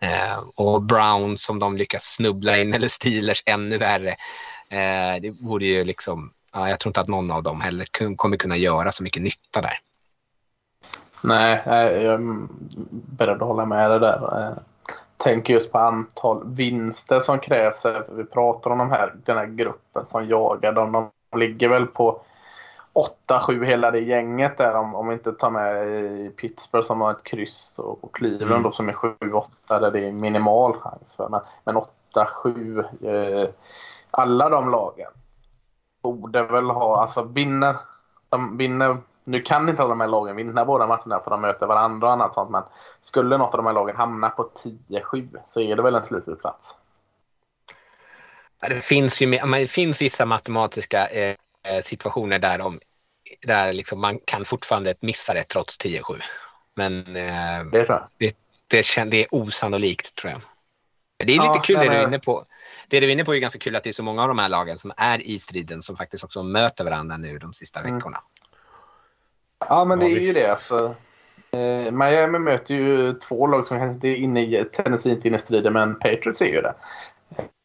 [0.00, 4.10] Eh, och Browns som de lyckas snubbla in, eller Steelers ännu värre.
[4.68, 8.36] Eh, det vore ju liksom, ja, jag tror inte att någon av dem heller kommer
[8.36, 9.78] kunna göra så mycket nytta där.
[11.22, 12.46] Nej, jag är
[13.16, 14.40] beredd att hålla med dig där.
[14.40, 14.58] Eh,
[15.16, 17.84] Tänker just på antal vinster som krävs.
[17.84, 20.92] Eh, vi pratar om de här, den här gruppen som jagar dem.
[20.92, 22.22] De ligger väl på
[22.92, 27.24] 8-7 hela det gänget där om, om vi inte tar med Pittsburgh som har ett
[27.24, 28.62] kryss och, och Cleveland mm.
[28.62, 31.28] då som är 7-8 där det är minimal chans för.
[31.28, 31.76] Men, men
[32.14, 33.50] 8-7, eh,
[34.10, 35.10] alla de lagen
[36.02, 37.76] borde väl ha, alltså vinner,
[38.28, 41.66] de vinner nu kan inte alla de här lagen vinna båda matcherna för de möter
[41.66, 42.62] varandra och annat sånt men
[43.00, 44.50] skulle något av de här lagen hamna på
[44.88, 46.76] 10-7 så är det väl en slutplats.
[48.60, 51.49] Det finns ju det finns vissa matematiska eh, Eh,
[51.82, 52.80] situationer där, de,
[53.42, 56.20] där liksom man kan fortfarande missa det trots 10-7.
[56.74, 58.08] Men eh, det, jag.
[58.18, 58.36] Det,
[58.66, 60.40] det, det är osannolikt tror jag.
[61.16, 62.44] Det är lite ja, kul det du är inne på.
[62.88, 64.38] Det du är inne på är ganska kul att det är så många av de
[64.38, 67.94] här lagen som är i striden som faktiskt också möter varandra nu de sista mm.
[67.94, 68.18] veckorna.
[69.68, 70.50] Ja, men det är ju det.
[70.50, 70.94] Alltså.
[71.50, 75.36] Eh, Miami möter ju två lag som kanske inte är inne i, Tennessee inte inne
[75.36, 76.74] i striden, men Patriots är ju det.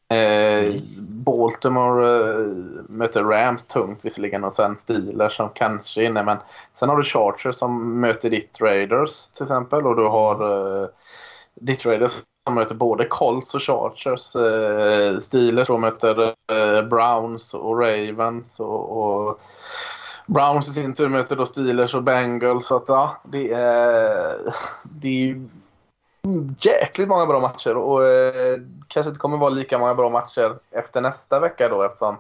[0.10, 2.48] Eh, Baltimore eh,
[2.90, 6.24] möter Rams tungt visserligen och sen Steelers som kanske är inne.
[6.24, 6.38] Men
[6.76, 10.42] sen har du Chargers som möter ditt Raiders till exempel och du har
[10.82, 10.88] eh,
[11.56, 14.36] ditt Raiders som möter både Colts och Chargers.
[14.36, 19.42] Eh, Steelers som möter eh, Browns och Ravens och, och
[20.28, 22.68] Browns i sin tur möter då Steelers och Bengals.
[22.68, 24.36] Så att, ja, det är,
[24.84, 25.48] det är
[26.60, 28.58] jäkligt många bra matcher och eh,
[28.88, 32.18] kanske inte kommer vara lika många bra matcher efter nästa vecka då eftersom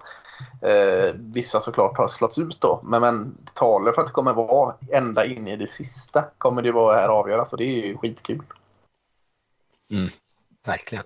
[0.62, 2.82] eh, vissa såklart har slått ut då.
[2.84, 6.72] Men, men talar för att det kommer vara ända in i det sista kommer det
[6.72, 8.43] vara här avgöra så det är ju skitkul.
[9.91, 10.10] Mm,
[10.66, 11.03] verkligen.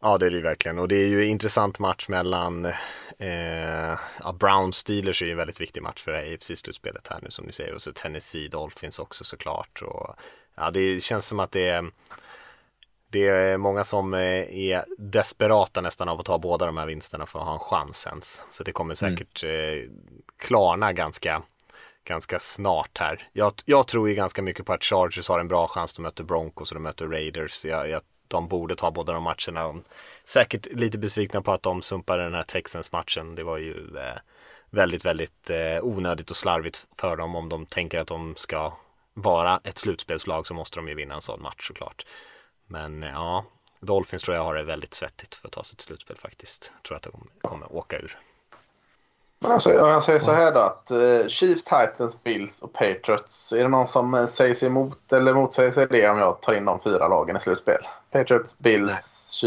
[0.00, 2.64] Ja det är det ju verkligen och det är ju intressant match mellan
[3.18, 7.44] eh, ja, Brown Steelers är ju en väldigt viktig match för AFC-slutspelet här nu som
[7.44, 9.82] ni säger och så Tennessee Dolphins också såklart.
[9.82, 10.16] Och
[10.54, 11.90] ja, det känns som att det är
[13.12, 14.20] det är många som eh,
[14.58, 18.06] är desperata nästan av att ta båda de här vinsterna för att ha en chans
[18.06, 18.44] ens.
[18.50, 19.16] Så det kommer mm.
[19.16, 19.90] säkert mm.
[20.38, 21.42] klarna ganska,
[22.04, 23.28] ganska snart här.
[23.32, 25.94] Jag, jag tror ju ganska mycket på att Chargers har en bra chans.
[25.94, 27.64] De möter Broncos och de möter Raiders.
[27.64, 29.62] Jag, jag, de borde ta båda de matcherna.
[29.62, 29.84] De,
[30.24, 33.34] säkert lite besvikna på att de sumpade den här Texans-matchen.
[33.34, 34.18] Det var ju eh,
[34.70, 38.72] väldigt, väldigt eh, onödigt och slarvigt för dem om de tänker att de ska
[39.14, 42.06] vara ett slutspelslag så måste de ju vinna en sån match såklart.
[42.66, 43.44] Men eh, ja,
[43.80, 46.72] Dolphins tror jag har det väldigt svettigt för att ta sig till slutspel faktiskt.
[46.74, 48.18] Jag tror att de kommer åka ur.
[49.42, 53.52] Men alltså, jag säger så här då att uh, Chiefs, Titans, Bills och Patriots.
[53.52, 56.52] Är det någon som uh, säger sig emot eller motsäger sig det om jag tar
[56.52, 57.86] in de fyra lagen i slutspel?
[58.10, 58.98] Patriots, Bills, Nej.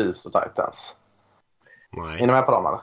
[0.05, 0.97] Chiefs och Titans.
[1.89, 2.21] Nej.
[2.21, 2.79] Är ni med på dem eller?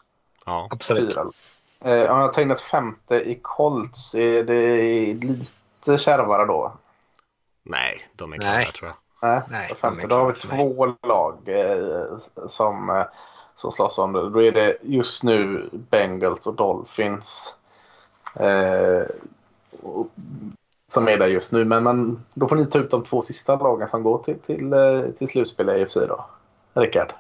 [0.47, 1.15] Ja, absolut.
[1.15, 1.23] Fyra.
[1.23, 5.47] Uh, om jag tar in ett femte i Colts, är det lite
[5.85, 6.73] kärvare då?
[7.63, 8.97] Nej, de är klara tror jag.
[9.31, 10.07] Nej, Nej femte.
[10.07, 11.49] Då har vi två lag
[12.49, 13.05] som
[13.55, 14.31] som slåss om det.
[14.31, 17.57] Då är det just nu Bengals och Dolphins.
[18.35, 19.03] Eh,
[20.89, 21.65] som är där just nu.
[21.65, 24.73] Men man, då får ni ta ut de två sista lagen som går till, till,
[24.73, 26.27] eh, till slutspel i AFC då.
[26.75, 27.13] Rickard?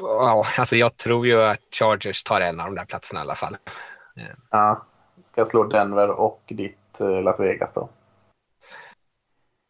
[0.00, 3.34] Ja, alltså jag tror ju att Chargers tar en av de där platserna i alla
[3.34, 3.56] fall.
[4.50, 4.86] Ja,
[5.24, 7.88] ska slå Denver och ditt eh, Las Vegas då.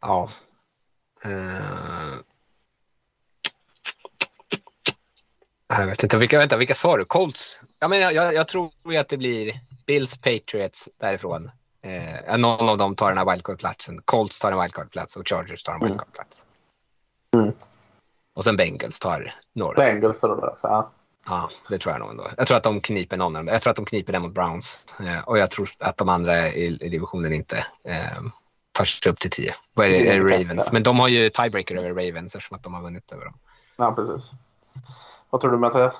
[0.00, 0.30] Ja.
[1.26, 2.20] Uh,
[5.68, 7.04] Jag vet inte, vilka, vänta, vilka sa du?
[7.04, 7.60] Colts?
[7.80, 11.50] Ja, men jag, jag, jag tror att det blir Bills, Patriots därifrån.
[11.82, 14.00] Eh, någon av dem tar den här wildcard-platsen.
[14.04, 15.88] Colts tar en wildcard-plats och Chargers tar en mm.
[15.88, 16.44] wildcard-plats.
[17.34, 17.52] Mm.
[18.34, 19.74] Och sen Bengals tar några.
[19.74, 20.90] Bengals tar det också, ja.
[21.26, 22.30] Ja, det tror jag nog ändå.
[22.36, 23.52] Jag tror att de kniper någon av dem.
[23.52, 24.86] Jag tror att de kniper den mot Browns.
[25.00, 28.22] Eh, och jag tror att de andra i, i divisionen inte eh,
[28.72, 29.54] tar sig upp till 10.
[29.74, 30.08] Vad är det?
[30.08, 30.72] Är det Ravens?
[30.72, 33.34] Men de har ju tiebreaker över Ravens eftersom att de har vunnit över dem.
[33.76, 34.30] Ja, precis.
[35.30, 35.96] Vad tror du Mattias?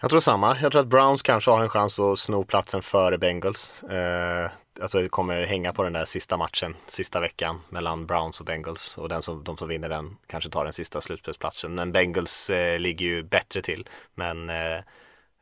[0.00, 0.56] Jag tror samma.
[0.62, 3.82] Jag tror att Browns kanske har en chans att sno platsen före Bengals.
[3.82, 4.50] Eh,
[4.80, 8.98] att det kommer hänga på den där sista matchen, sista veckan mellan Browns och Bengals.
[8.98, 11.74] Och den som, de som vinner den kanske tar den sista slutspelsplatsen.
[11.74, 13.88] Men Bengals eh, ligger ju bättre till.
[14.14, 14.80] Men eh,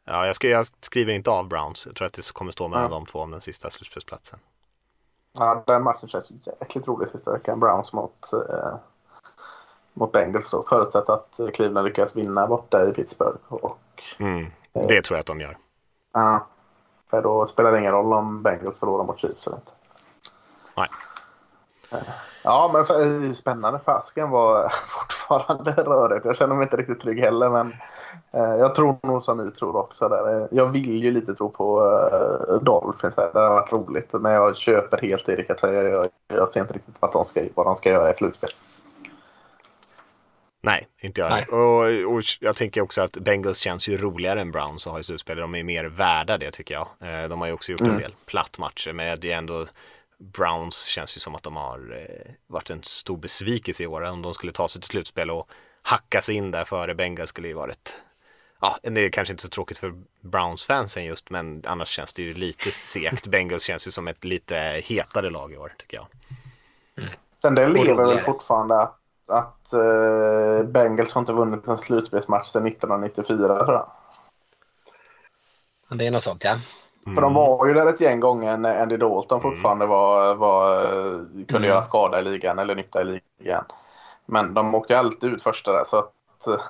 [0.04, 1.86] ja, jag, ska, jag skriver inte av Browns.
[1.86, 2.88] Jag tror att det kommer stå mellan ja.
[2.90, 4.38] de två om den sista slutspelsplatsen.
[5.32, 7.60] Ja, den matchen känns jäkligt rolig sista veckan.
[7.60, 8.74] Browns mot eh,
[9.92, 13.38] mot Bengals då, förutsatt att Cleveland lyckas vinna borta i Pittsburgh.
[13.48, 15.58] Och, mm, det eh, tror jag att de gör.
[16.12, 16.46] Ja,
[17.10, 19.72] för då spelar det ingen roll om Bengals förlorar mot Chiefs eller inte.
[20.76, 20.88] Nej.
[22.44, 23.78] Ja, men för, spännande.
[23.84, 26.24] Fasken var fortfarande rörigt.
[26.24, 27.72] Jag känner mig inte riktigt trygg heller, men
[28.30, 30.08] eh, jag tror nog som ni tror också.
[30.08, 30.48] Där.
[30.50, 31.82] Jag vill ju lite tro på
[32.12, 33.16] eh, Dolphins.
[33.16, 33.30] Här.
[33.32, 35.82] Det har varit roligt, men jag köper helt Erik att säga.
[35.82, 38.50] Jag, jag ser inte riktigt vad de ska, vad de ska göra i slutspel.
[40.62, 41.52] Nej, inte jag.
[41.52, 45.02] Och, och, jag tänker också att Bengals känns ju roligare än Browns att ha i
[45.02, 45.36] slutspel.
[45.36, 46.88] De är mer värda det tycker jag.
[47.00, 47.92] Eh, de har ju också gjort mm.
[47.94, 49.66] en del plattmatcher, men det är ändå
[50.18, 54.02] Browns känns ju som att de har eh, varit en stor besvikelse i år.
[54.02, 55.48] Om de skulle ta sig till slutspel och
[55.82, 57.96] hacka sig in där före Bengals skulle ju varit
[58.60, 62.32] Ja, det är kanske inte så tråkigt för Browns-fansen just, men annars känns det ju
[62.32, 63.26] lite segt.
[63.30, 66.06] Bengals känns ju som ett lite hetare lag i år, tycker jag.
[66.96, 67.10] Mm.
[67.42, 68.99] Sen det lever väl fortfarande att
[69.30, 73.90] att eh, Bengals har inte vunnit en slutspelsmatch sedan 1994 tror jag.
[75.98, 76.56] Det är något sånt ja.
[77.06, 77.14] Mm.
[77.14, 79.52] För de var ju där ett gäng gånger när Andy Dalton mm.
[79.52, 80.84] fortfarande var, var,
[81.34, 81.68] kunde mm.
[81.68, 83.04] göra skada i ligan eller nytta i
[83.38, 83.64] ligan.
[84.26, 86.12] Men de åkte ju alltid ut första där så att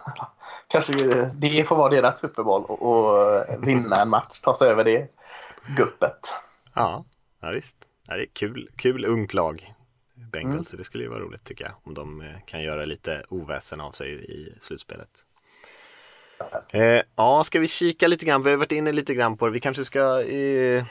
[0.68, 0.92] kanske
[1.34, 5.08] det får vara deras Super Bowl och, och vinna en match, ta sig över det
[5.76, 6.34] guppet.
[6.74, 7.04] Ja,
[7.40, 7.76] ja visst.
[8.08, 9.74] Ja, det är kul, kul ungt lag.
[10.35, 10.51] Mm.
[10.51, 10.72] Bengals.
[10.72, 10.78] Mm.
[10.78, 11.72] Det skulle ju vara roligt tycker jag.
[11.83, 15.09] Om de eh, kan göra lite oväsen av sig i slutspelet.
[16.70, 18.43] Eh, ja, ska vi kika lite grann?
[18.43, 19.53] Vi har varit inne lite grann på det.
[19.53, 20.85] Vi kanske ska eh,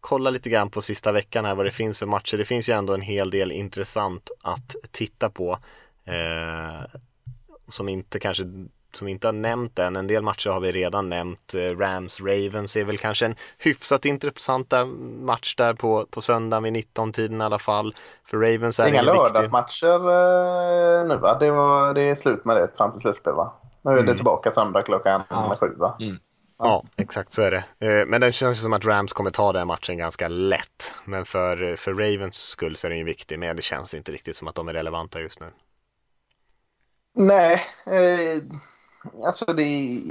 [0.00, 2.36] kolla lite grann på sista veckan här vad det finns för matcher.
[2.36, 5.58] Det finns ju ändå en hel del intressant att titta på.
[6.04, 6.82] Eh,
[7.68, 8.44] som inte kanske
[8.96, 9.96] som inte har nämnt än.
[9.96, 11.54] En del matcher har vi redan nämnt.
[11.54, 14.72] Eh, Rams, Ravens är väl kanske en hyfsat intressant
[15.20, 17.94] match där på, på söndagen vid 19-tiden i alla fall.
[18.24, 21.36] För Ravens är Inga lördagsmatcher eh, nu va?
[21.40, 23.52] Det, var, det är slut med det fram till slutspel va?
[23.82, 24.06] Nu är mm.
[24.06, 25.56] det tillbaka söndag klockan ja.
[25.60, 25.96] sju va?
[26.00, 26.18] Mm.
[26.58, 26.66] Ja.
[26.66, 27.64] ja, exakt så är det.
[27.86, 30.92] Eh, men det känns som att Rams kommer ta den matchen ganska lätt.
[31.04, 33.38] Men för, för Ravens skull så är den ju viktig.
[33.38, 35.46] Men det känns inte riktigt som att de är relevanta just nu.
[37.14, 37.54] Nej,
[37.86, 38.42] eh,
[39.24, 40.02] alltså det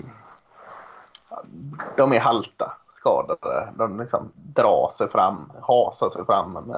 [1.97, 3.73] De är halta skadade.
[3.75, 6.73] De liksom drar sig fram, hasar sig fram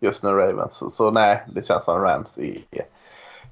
[0.00, 0.96] just nu Ravens.
[0.96, 2.64] Så, nej, det känns som Rams är,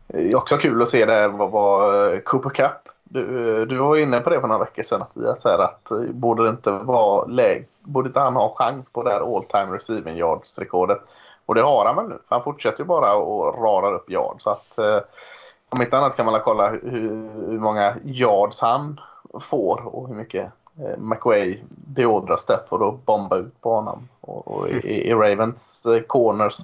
[0.09, 4.31] är också kul att se det vad, vad Cooper Cup Du, du var inne på
[4.31, 5.03] det för några veckor sedan.
[5.03, 9.03] Att jag säger att borde det inte vara läge, borde inte han ha chans på
[9.03, 11.01] det här all time receiving yards rekordet?
[11.47, 12.19] Och det har han väl nu.
[12.29, 14.45] För han fortsätter ju bara och radar upp yards.
[14.45, 15.01] Så att, eh,
[15.73, 16.81] om inte annat kan man kolla hur,
[17.51, 19.01] hur många yards han
[19.41, 24.09] får och hur mycket eh, McWay beordrar Stafford att bomba ut på honom.
[24.21, 26.55] Och, och i, i, Ravens eh, corners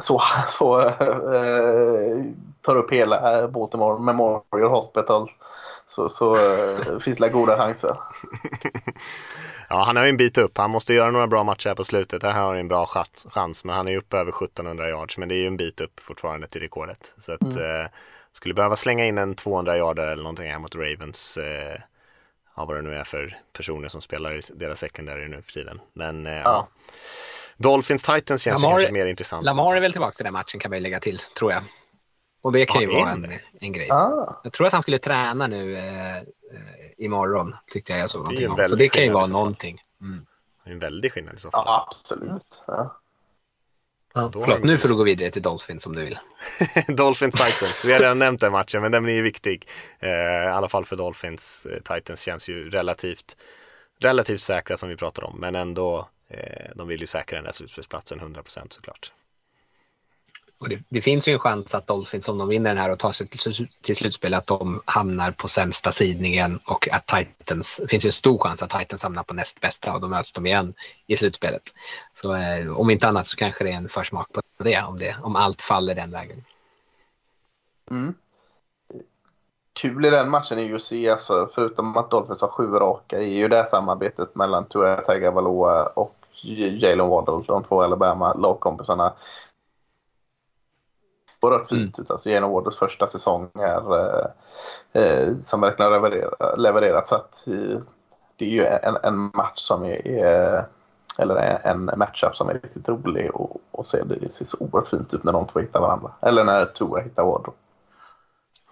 [0.00, 2.24] så, så äh,
[2.62, 5.30] tar upp hela Baltimore Memorial Hospital
[5.86, 7.96] så, så äh, finns det goda chanser.
[9.68, 10.58] ja, han har ju en bit upp.
[10.58, 12.22] Han måste göra några bra matcher här på slutet.
[12.22, 12.86] Här har han en bra
[13.34, 15.18] chans, men han är uppe över 1700 yards.
[15.18, 17.14] Men det är ju en bit upp fortfarande till rekordet.
[17.18, 17.88] Så att, mm.
[18.38, 21.36] Skulle behöva slänga in en 200 yarder eller någonting här mot Ravens.
[21.36, 21.80] Eh,
[22.56, 25.80] ja, vad det nu är för personer som spelar i deras secondary nu för tiden.
[25.92, 26.42] Men eh, ja.
[26.44, 26.68] ja.
[27.56, 29.44] Dolphins Titans känns Lamar, kanske mer intressant.
[29.44, 31.62] Lamar är väl tillbaka till den matchen kan man ju lägga till, tror jag.
[32.42, 33.88] Och det kan ja, ju vara en, en grej.
[33.90, 34.40] Ah.
[34.44, 36.22] Jag tror att han skulle träna nu eh, eh
[36.98, 38.68] imorgon, tyckte jag jag såg någonting om.
[38.68, 39.82] Så det kan ju vara någonting.
[40.00, 40.26] Mm.
[40.64, 41.64] Det är en väldig skillnad i så fall.
[41.66, 42.64] Ja, absolut.
[42.66, 43.00] Ja.
[44.14, 46.18] Ja, förlåt, nu får du gå vidare till Dolphins om du vill.
[46.96, 49.68] Dolphins Titans, vi har redan nämnt den matchen men den blir ju viktig.
[49.98, 51.66] Eh, I alla fall för Dolphins.
[51.66, 53.36] Eh, Titans känns ju relativt,
[54.00, 57.52] relativt säkra som vi pratar om men ändå eh, de vill ju säkra den där
[57.52, 59.12] slutspelsplatsen 100% såklart.
[60.60, 62.98] Och det, det, finns ju en chans att Dolphins, om de vinner den här och
[62.98, 67.88] tar sig till, till slutspel, att de hamnar på sämsta sidningen och att Titans, det
[67.88, 70.46] finns ju en stor chans att Titans hamnar på näst bästa och då möts de
[70.46, 70.74] igen
[71.06, 71.62] i slutspelet.
[72.14, 75.16] Så eh, om inte annat så kanske det är en försmak på det om, det,
[75.22, 76.44] om allt faller den vägen.
[77.90, 78.14] Mm.
[79.72, 83.18] Kul i den matchen är ju att se, alltså, förutom att Dolphins har sju raka,
[83.18, 89.12] är ju det här samarbetet mellan Tua Tagovailoa och Jalen Waddle, de två Alabama lagkompisarna
[91.40, 92.04] oerhört fint mm.
[92.04, 92.10] ut.
[92.10, 94.26] Alltså genom årets första säsong är, eh,
[95.02, 97.08] eh, som verkligen levererar, levererat.
[97.08, 97.80] Så att, eh,
[98.36, 100.64] det är ju en, en match som är, är
[101.18, 105.14] eller en matchup som är riktigt rolig och, och ser, det ser så oerhört fint
[105.14, 106.12] ut när de två hittar varandra.
[106.22, 107.52] Eller när Tua hittar Waddle.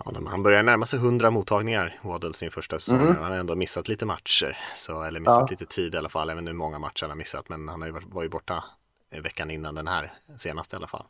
[0.04, 3.00] Ja, han börjar närma sig 100 mottagningar, Waddle, sin första säsong.
[3.00, 3.16] Mm.
[3.16, 5.46] Han har ändå missat lite matcher, så, eller missat ja.
[5.50, 6.30] lite tid i alla fall.
[6.30, 8.64] Även hur många matcher han har missat, men han var ju borta
[9.22, 11.04] veckan innan den här senaste i alla fall.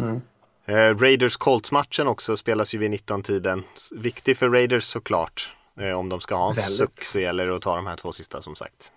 [0.00, 0.20] Mm.
[0.66, 3.64] Eh, Raiders Colts-matchen också spelas ju vid 19-tiden.
[3.92, 5.52] Viktig för Raiders såklart.
[5.80, 7.14] Eh, om de ska ha en Väldigt.
[7.14, 8.92] gäller det att ta de här två sista som sagt.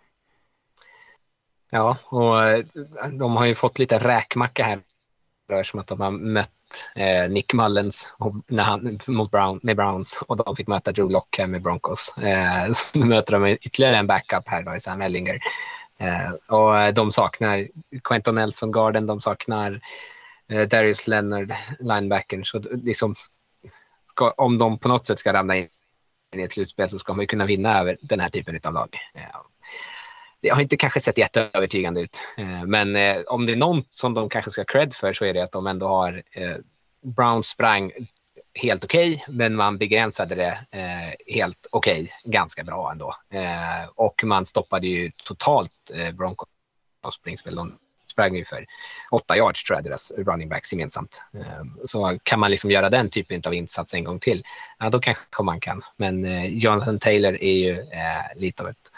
[1.70, 2.66] Ja, och eh,
[3.12, 4.80] de har ju fått lite räkmacka här.
[5.64, 6.49] Som att de har mött
[6.95, 8.14] eh, Nick Mullens
[8.47, 12.14] när han, mot Brown, med Browns och de fick möta Drew Lock här med Broncos.
[12.18, 15.39] Eh, så nu möter de ytterligare en backup här då i Sam Ellinger.
[15.97, 17.68] Eh, och de saknar
[18.04, 19.78] Quentin Nelson Garden, de saknar eh,
[20.52, 22.46] Eh, Darius Leonard, linebackern.
[22.46, 23.16] Så liksom,
[24.10, 25.68] ska, om de på något sätt ska ramla in
[26.36, 28.98] i ett slutspel så ska man ju kunna vinna över den här typen av lag.
[29.14, 29.22] Eh,
[30.41, 34.14] det har inte kanske sett jätteövertygande ut, eh, men eh, om det är något som
[34.14, 36.56] de kanske ska ha cred för så är det att de ändå har eh,
[37.04, 37.91] Brown sprang
[38.54, 43.16] helt okej, okay, men man begränsade det eh, helt okej, okay, ganska bra ändå.
[43.30, 46.48] Eh, och man stoppade ju totalt eh, Broncos
[47.14, 47.56] springspel.
[47.56, 47.78] De
[48.14, 48.66] sprang ju för
[49.11, 51.22] åtta yards tror jag, deras running backs gemensamt.
[51.34, 54.43] Ehm, så kan man liksom göra den typen av insats en gång till,
[54.80, 55.82] ja, då kanske man kan.
[55.97, 58.91] Men eh, Jonathan Taylor är ju eh, lite av ett,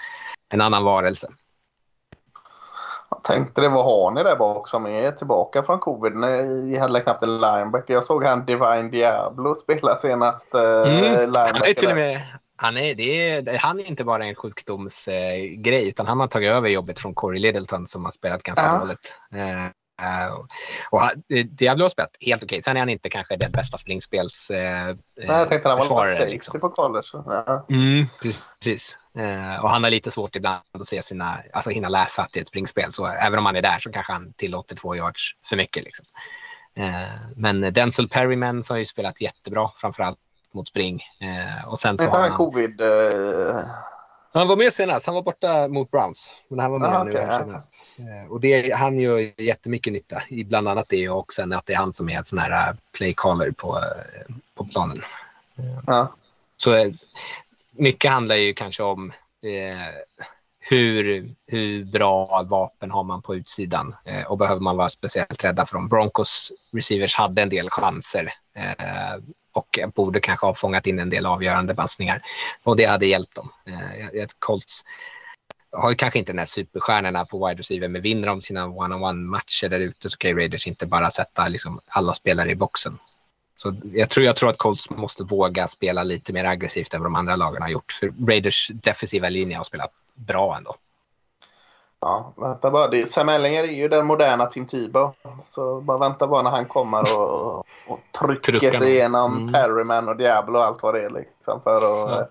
[0.53, 1.27] en annan varelse.
[3.09, 6.15] Jag tänkte det, vad har ni där bak som är tillbaka från covid?
[6.15, 7.93] Ni hade knappt en linebacker.
[7.93, 10.55] Jag såg han Divine Diablo spela senast.
[10.55, 11.33] Eh, mm.
[11.35, 12.21] Han är till och med
[12.55, 16.49] han är, det är, han är inte bara en sjukdomsgrej, eh, utan han har tagit
[16.49, 18.79] över jobbet från Corey Littleton som har spelat ganska ja.
[18.79, 19.17] dåligt.
[19.33, 19.67] Eh,
[20.89, 22.61] och han, Diablo har spelat helt okej.
[22.61, 26.29] Sen är han inte kanske den bästa springspels eh, Nej, jag tänkte han var lite
[26.29, 26.59] liksom.
[26.59, 27.07] på college.
[27.13, 27.65] Ja.
[27.69, 28.97] Mm, precis.
[29.17, 32.47] Eh, och han har lite svårt ibland att se sina, alltså hinna läsa till ett
[32.47, 32.93] springspel.
[32.93, 35.83] Så även om han är där så kanske han tillåter två yards för mycket.
[35.83, 36.05] Liksom.
[36.75, 40.19] Eh, men Denzel Perryman har ju spelat jättebra, framförallt
[40.55, 41.01] mot spring.
[41.19, 42.81] Eh, och sen så har han covid...
[42.81, 43.65] Eh...
[44.33, 45.05] Han var med senast.
[45.05, 46.33] Han var borta mot Browns.
[46.47, 47.79] Men han var med ah, nu okay, senast.
[47.97, 51.73] Eh, och det, han gör jättemycket nytta i bland annat det och sen att det
[51.73, 55.01] är han som är en sån här uh, play caller på, uh, på planen.
[55.87, 56.07] Ah.
[56.57, 56.93] Så uh,
[57.71, 59.13] mycket handlar ju kanske om
[60.69, 65.65] hur, hur bra vapen har man på utsidan eh, och behöver man vara speciellt rädda
[65.65, 65.87] för dem.
[65.87, 71.25] Broncos receivers hade en del chanser eh, och borde kanske ha fångat in en del
[71.25, 72.21] avgörande passningar.
[72.63, 73.49] Och det hade hjälpt dem.
[73.65, 74.83] Eh, Colts
[75.71, 79.29] har ju kanske inte den här superstjärnorna på wide receiver, men vinner de sina one-on-one
[79.29, 82.99] matcher där ute så kan ju Raiders inte bara sätta liksom alla spelare i boxen.
[83.57, 87.05] Så jag tror, jag tror att Colts måste våga spela lite mer aggressivt än vad
[87.05, 87.91] de andra lagen har gjort.
[87.91, 90.75] För Raiders defensiva linje har spelat bra ändå.
[91.99, 92.87] Ja, vänta bara.
[92.87, 95.13] Det, Sam Ellinger är ju den moderna Tim Tebow.
[95.45, 97.57] Så bara vänta bara när han kommer och,
[97.87, 98.73] och trycker Truckarna.
[98.79, 99.53] sig igenom Mm.
[99.53, 102.19] Perryman och Diablo och allt vad det är liksom för att Ja.
[102.19, 102.25] eh,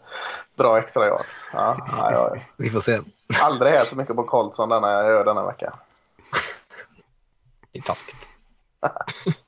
[0.54, 1.48] dra extra yards.
[1.52, 2.36] Ja, ja, ja.
[2.56, 3.00] Vi får se.
[3.42, 5.72] Aldrig här så mycket på Colts som denna jag gör denna vecka.
[7.72, 8.28] Det är taskigt.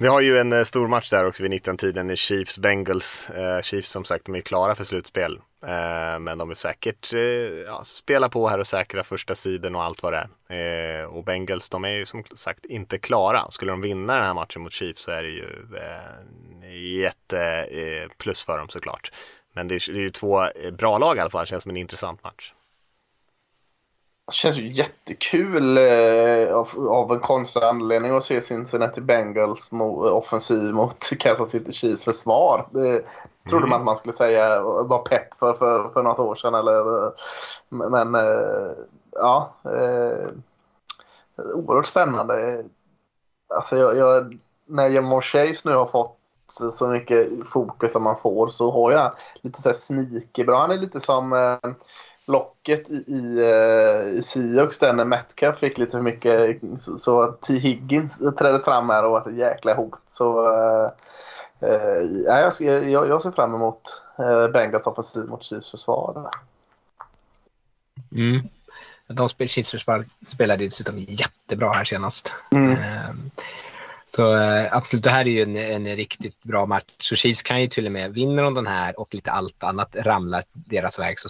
[0.00, 3.30] Vi har ju en eh, stor match där också vid 19-tiden i Chiefs Bengals.
[3.30, 5.40] Eh, Chiefs som sagt, de är klara för slutspel.
[5.62, 7.20] Eh, men de vill säkert eh,
[7.66, 11.00] ja, spela på här och säkra första sidan och allt vad det är.
[11.00, 13.50] Eh, och Bengals, de är ju som sagt inte klara.
[13.50, 18.08] Skulle de vinna den här matchen mot Chiefs så är det ju eh, jätte eh,
[18.18, 19.12] plus för dem såklart.
[19.52, 21.44] Men det är, det är ju två eh, bra lag i alla fall.
[21.44, 22.52] Det känns som en intressant match.
[24.30, 30.08] Det känns ju jättekul eh, av, av en konstig anledning att se Cincinnati Bengals mo,
[30.08, 32.68] offensiv mot Kansas City Chiefs försvar.
[32.70, 33.04] Det
[33.48, 36.54] trodde man att man skulle säga var pepp för, för, för något år sedan.
[36.54, 37.12] Eller, eh,
[37.68, 38.72] men eh,
[39.12, 40.28] ja, eh,
[41.54, 42.64] oerhört spännande.
[43.54, 46.16] Alltså jag, jag, när Jamar Chase nu har fått
[46.72, 49.12] så mycket fokus som man får så har jag
[49.42, 50.58] lite så här sneaky bra.
[50.58, 51.70] Han är lite som eh,
[52.30, 57.32] locket i, i, eh, i Seahawks där när Metcalf fick lite för mycket så, så
[57.32, 57.54] T.
[57.54, 60.00] Higgins trädde fram här och var ett jäkla hot.
[60.08, 60.90] Så eh,
[61.60, 66.30] eh, ja, jag, ser- jag, jag ser fram emot eh, Bengals offensiv mot Chiefs försvar.
[68.12, 68.40] Mm.
[69.06, 72.32] De spel, Chiefs försvar spelade dessutom jättebra här senast.
[72.52, 72.72] Mm.
[72.72, 73.30] Ehm,
[74.06, 76.84] Så eh, absolut, det här är ju en, en riktigt bra match.
[76.98, 79.96] Så Chiefs kan ju till och med, vinner de den här och lite allt annat
[79.96, 81.28] ramlar deras väg så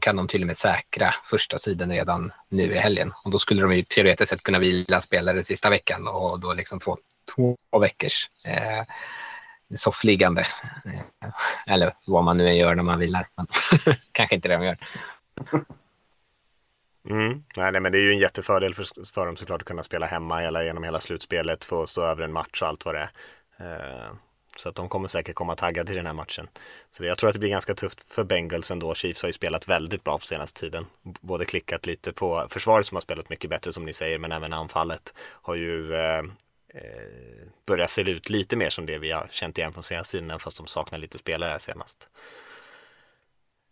[0.00, 3.12] kan de till och med säkra första sidan redan nu i helgen.
[3.24, 6.80] Och då skulle de ju teoretiskt sett kunna vila spelare sista veckan och då liksom
[6.80, 6.98] få
[7.34, 8.84] två veckors eh,
[9.76, 10.46] soffliggande.
[10.84, 11.30] Eh,
[11.66, 13.28] eller vad man nu gör när man vilar.
[13.36, 13.46] Men
[14.12, 14.78] kanske inte det de gör.
[17.10, 17.44] Mm.
[17.56, 20.06] Nej, nej, men det är ju en jättefördel för, för dem såklart att kunna spela
[20.06, 23.08] hemma hela, genom hela slutspelet, få stå över en match och allt vad det
[23.56, 24.06] är.
[24.06, 24.12] Eh,
[24.56, 26.48] så att de kommer säkert komma taggade till den här matchen.
[26.90, 28.94] Så det, jag tror att det blir ganska tufft för Bengals ändå.
[28.94, 30.86] Chiefs har ju spelat väldigt bra på senaste tiden.
[31.02, 34.52] Både klickat lite på försvaret som har spelat mycket bättre som ni säger, men även
[34.52, 36.18] anfallet har ju eh,
[36.74, 40.38] eh börjat se ut lite mer som det vi har känt igen från senaste tiden,
[40.38, 42.08] fast de saknar lite spelare här senast.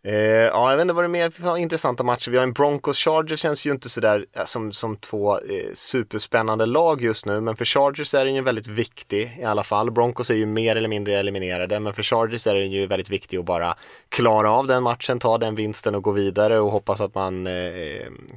[0.03, 2.31] Eh, ja, jag vet inte vad det är mer för intressanta matcher.
[2.31, 6.65] Vi har en Broncos Chargers känns ju inte sådär eh, som, som två eh, superspännande
[6.65, 7.41] lag just nu.
[7.41, 9.91] Men för Chargers är den ju väldigt viktig i alla fall.
[9.91, 11.79] Broncos är ju mer eller mindre eliminerade.
[11.79, 13.75] Men för Chargers är den ju väldigt viktig att bara
[14.09, 17.53] klara av den matchen, ta den vinsten och gå vidare och hoppas att man eh,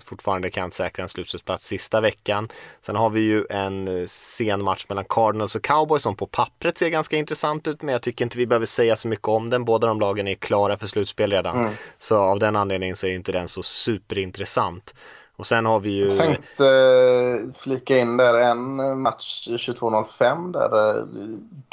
[0.05, 2.49] fortfarande kan säkra en slutspelsplats sista veckan.
[2.83, 6.79] Sen har vi ju en eh, sen match mellan Cardinals och Cowboys som på pappret
[6.79, 7.83] ser ganska intressant ut.
[7.83, 9.65] Men jag tycker inte vi behöver säga så mycket om den.
[9.65, 11.54] Båda de lagen är klara för slutspel redan.
[11.99, 14.95] Så av den anledningen så är inte den så superintressant.
[15.37, 16.05] Och sen har vi ju...
[16.05, 21.05] Jag tänkte eh, flika in där en match 22.05 där eh,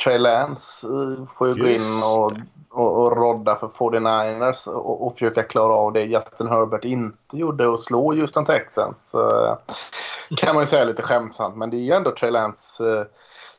[0.03, 2.31] Trey Lance eh, får ju gå in och,
[2.69, 7.67] och, och rodda för 49ers och, och försöka klara av det Justin Herbert inte gjorde
[7.67, 9.15] och slå Houston Texans.
[9.15, 9.57] Eh,
[10.37, 13.05] kan man ju säga lite skämtsamt men det är ju ändå Trey Lance eh,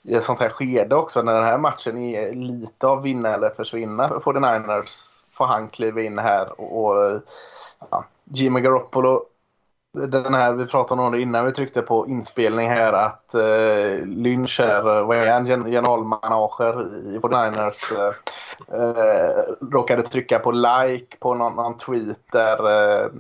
[0.03, 3.51] i ett sånt här skede också när den här matchen är lite av vinna eller
[3.51, 7.21] försvinna för 49ers får han kliva in här och, och
[7.91, 9.25] ja, Jimmy Garoppolo
[9.93, 14.61] den här, vi pratade om det innan vi tryckte på inspelning här att eh, Lynch
[14.61, 16.73] är, eh, vad är han, generalmanager
[17.15, 17.99] i 49ers.
[17.99, 18.15] Eh,
[18.73, 22.57] eh, råkade trycka på like på någon, någon tweet där
[23.03, 23.11] eh,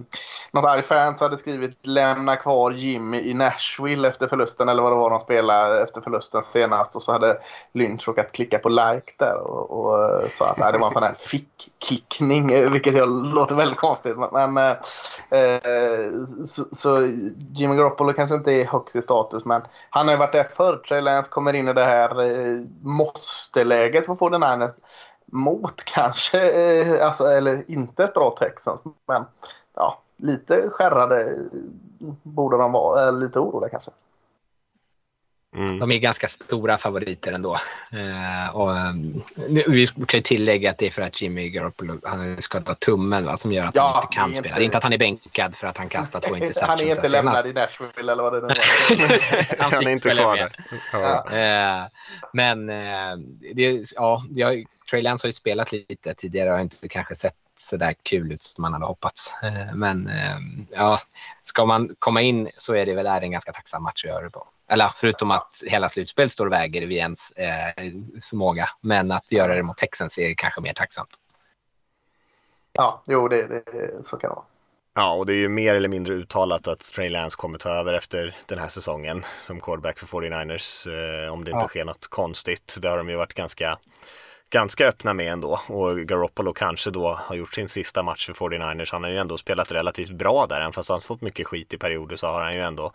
[0.50, 4.96] något arg fans hade skrivit lämna kvar Jimmy i Nashville efter förlusten eller vad det
[4.96, 6.96] var de spelade efter förlusten senast.
[6.96, 7.38] Och så hade
[7.72, 10.92] Lynch råkat klicka på like där och, och eh, sa att nej, det var en
[10.92, 14.16] sån här fick-klickning eh, vilket jag låter väldigt konstigt.
[14.32, 14.76] Men men
[15.30, 17.00] eh, så, så
[17.50, 20.76] Jimmy Garoppolo kanske inte är högst i status men han har ju varit där förr.
[20.76, 24.72] Trey Lance kommer in i det här eh, måste-läget för att få den här
[25.32, 29.24] mot kanske, eh, alltså, eller inte ett bra Texans men
[29.74, 31.38] ja, lite skärrade
[32.22, 33.90] borde de vara, eller lite oroliga kanske.
[35.56, 35.78] Mm.
[35.78, 37.54] De är ganska stora favoriter ändå.
[37.90, 38.70] Eh, och,
[39.48, 42.80] nu- vi kan ju tillägga att det är för att Jimmy Garoppolo han har skadat
[42.80, 44.46] tummen va, som gör att Ja, han inte kan är spela.
[44.48, 46.80] inte- Det är inte att han är bänkad för att han kastar två interceptions Han
[46.80, 49.58] är inte lämnad i Nashville eller vad det nu var.
[49.62, 50.56] Han Han är inte kvar där.
[50.92, 51.30] Ja.
[51.36, 51.88] Eh,
[52.32, 53.16] men eh,
[53.54, 57.34] det, ja, jag, Trey Lance har ju spelat lite tidigare och har inte kanske sett
[57.54, 59.34] så där kul ut som man hade hoppats.
[59.42, 60.36] Eh, men eh,
[60.70, 61.00] ja,
[61.42, 64.10] ska man komma in så är det väl är det en ganska tacksam match att
[64.10, 64.48] göra det på.
[64.72, 67.84] Eller förutom att hela slutspel står och väger vid ens eh,
[68.30, 68.68] förmåga.
[68.80, 71.10] Men att göra det mot Texans är kanske mer tacksamt.
[72.72, 74.44] Ja, jo, det, det, så kan det vara.
[74.94, 77.94] Ja, och det är ju mer eller mindre uttalat att Trey Lance kommer ta över
[77.94, 80.88] efter den här säsongen som quarterback för 49ers
[81.24, 81.68] eh, om det inte Ja.
[81.68, 82.76] sker något konstigt.
[82.82, 83.78] Det har de ju varit ganska,
[84.50, 88.92] ganska öppna med ändå och Garoppolo kanske då har gjort sin sista match för 49ers.
[88.92, 91.74] Han har ju ändå spelat relativt bra där, även fast han har fått mycket skit
[91.74, 92.92] i perioder så har han ju ändå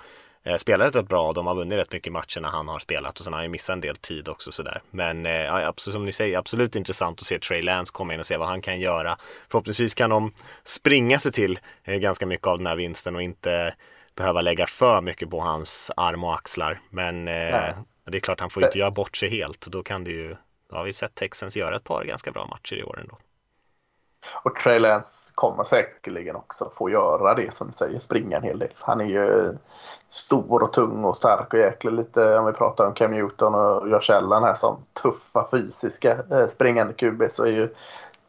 [0.58, 1.34] spelat rätt bra.
[1.34, 3.50] De har vunnit rätt mycket matcher när han har spelat och sen har han ju
[3.50, 4.82] missat en del tid också sådär.
[4.92, 8.26] Men eh, absolut, som ni säger, absolut intressant att se Trey Lance komma in och
[8.26, 9.18] se vad han kan göra.
[9.50, 10.34] Förhoppningsvis kan de
[10.64, 13.76] springa sig till eh, ganska mycket av den här vinsten och inte
[14.16, 16.82] behöva lägga för mycket på hans arm och axlar.
[16.90, 17.76] Men eh,
[18.06, 19.68] det är klart, han får inte göra bort sig helt.
[19.68, 20.36] Då kan det ju,
[20.70, 23.18] då har vi sett Texans göra ett par ganska bra matcher i år ändå.
[24.44, 28.60] Och Trey Lance kommer säkerligen också få göra det som du säger, springa en hel
[28.60, 28.74] del.
[28.76, 29.58] Han är ju
[30.10, 33.90] stor och tung och stark och jäkla lite, om vi pratar om Cam Newton och
[33.90, 37.70] Josh Allen här som tuffa fysiska eh, springande QB så är ju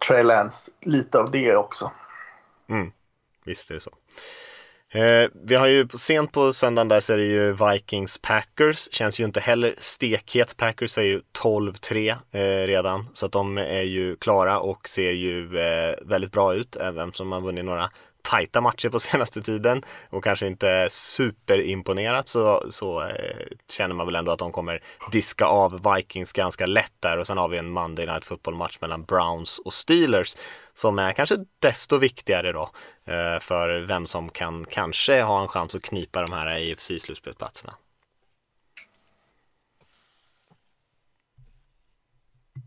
[0.09, 1.91] Trey Lance lite av det också.
[2.69, 2.93] Mm,
[3.45, 3.91] Visst är det så.
[4.91, 8.93] Eh, vi har ju sent på söndagen där så är det ju Vikings Packers.
[8.93, 10.57] Känns ju inte heller stekhet.
[10.57, 13.09] Packers är ju 12-3 eh, redan.
[13.13, 16.77] Så att de är ju klara och ser ju eh, väldigt bra ut.
[16.77, 17.91] Även som man vunnit några
[18.23, 24.17] tajta matcher på senaste tiden och kanske inte superimponerat så, så eh, känner man väl
[24.17, 24.83] ändå att de kommer
[25.13, 29.05] diska av Vikings ganska lätt där och sen har vi en Monday Night Football-match mellan
[29.05, 30.37] Browns och Steelers
[30.79, 32.71] som är kanske desto viktigare då
[33.05, 37.75] eh, för vem som kan kanske ha en chans att knipa de här AFC-slutspelsplatserna.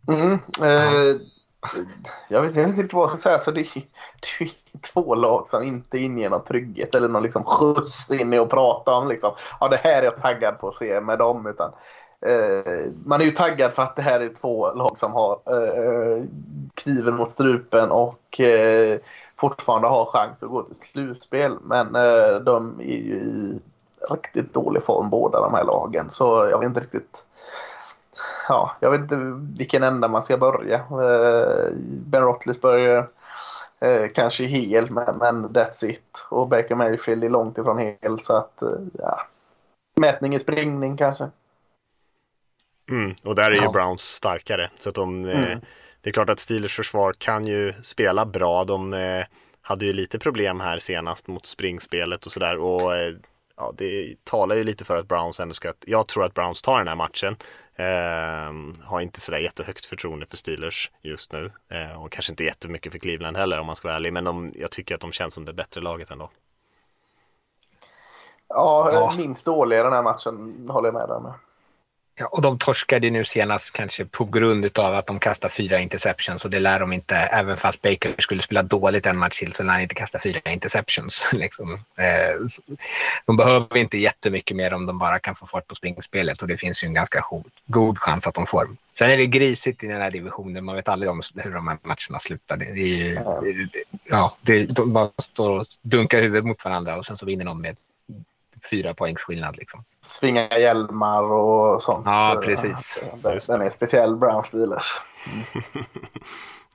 [0.07, 1.22] Mm, eh,
[2.30, 3.39] jag, vet, inte riktigt vad jag ska säga.
[3.39, 3.84] Så det, är,
[4.39, 8.38] det är två lag som inte inger någon trygghet eller någon liksom skjuts in i
[8.38, 9.07] att prata om.
[9.07, 11.47] Liksom, ja, det här är jag taggad på att se med dem.
[11.47, 11.76] Utan, eh,
[12.26, 16.24] Eh, man är ju taggad för att det här är två lag som har eh,
[16.74, 18.99] kniven mot strupen och eh,
[19.36, 21.57] fortfarande har chans att gå till slutspel.
[21.61, 23.59] Men eh, de är ju i
[24.09, 26.09] riktigt dålig form båda de här lagen.
[26.09, 27.26] Så jag vet inte riktigt
[28.47, 29.17] ja, jag vet inte
[29.57, 30.76] vilken ända man ska börja.
[30.76, 33.07] Eh, Ben Roethlisberger
[33.80, 36.26] eh, kanske är hel, men, men that's it.
[36.30, 39.22] Och Baker Mayfield är långt ifrån hel, så att eh, ja.
[39.95, 41.30] Mätning i springning kanske.
[42.91, 43.71] Mm, och där är ju Ja.
[43.71, 44.69] Browns starkare.
[44.79, 45.59] Så att de, eh, Mm.
[46.01, 48.63] det är klart att Steelers försvar kan ju spela bra.
[48.63, 49.25] De eh,
[49.61, 52.57] hade ju lite problem här senast mot springspelet och sådär.
[52.57, 53.13] Och eh,
[53.57, 56.77] ja, det talar ju lite för att Browns ändå ska, jag tror att Browns tar
[56.77, 57.35] den här matchen.
[57.75, 61.51] Eh, har inte sådär jättehögt förtroende för Steelers just nu.
[61.69, 64.13] Eh, och kanske inte jättemycket för Cleveland heller om man ska vara ärlig.
[64.13, 66.29] Men de, jag tycker att de känns som det bättre laget ändå.
[68.47, 69.13] Ja, Ja.
[69.17, 71.33] minst dåliga den här matchen håller jag med dig med.
[72.16, 76.45] Ja, och de torskade nu senast kanske på grund av att de kastar fyra interceptions
[76.45, 77.16] och det lär de inte.
[77.16, 80.51] Även fast Baker skulle spela dåligt en match till så lär han inte kasta fyra
[80.51, 81.26] interceptions.
[81.34, 81.74] Liksom.
[81.74, 82.76] Eh,
[83.26, 86.57] De behöver inte jättemycket mer om de bara kan få fart på springspelet och det
[86.57, 88.70] finns ju en ganska go- god chans att de får.
[88.97, 90.66] Sen är det grisigt i den här divisionen.
[90.66, 92.57] Man vet aldrig om hur de här matcherna slutar.
[92.57, 93.20] Det är ju,
[94.03, 97.62] ja, det, de bara står och dunkar huvudet mot varandra och sen så vinner någon
[97.62, 97.76] med
[98.70, 99.57] fyra poängs skillnad.
[99.57, 99.84] Liksom.
[100.01, 102.05] Svinga hjälmar och sånt.
[102.05, 102.99] Ja, Så, precis.
[103.22, 104.86] Den, den är speciell, Browns Steelers.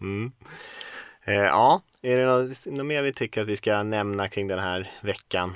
[0.01, 0.32] Mm.
[1.24, 4.59] Eh, ja, är det något, något mer vi tycker att vi ska nämna kring den
[4.59, 5.55] här veckan?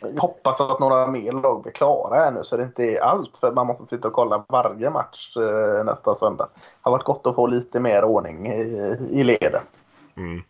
[0.00, 3.36] Jag hoppas att några mer lag blir klara här nu så det inte är allt
[3.36, 6.48] för man måste sitta och kolla varje match eh, nästa söndag.
[6.54, 9.62] Det har varit gott att få lite mer ordning i, i leden.
[10.16, 10.42] Mm.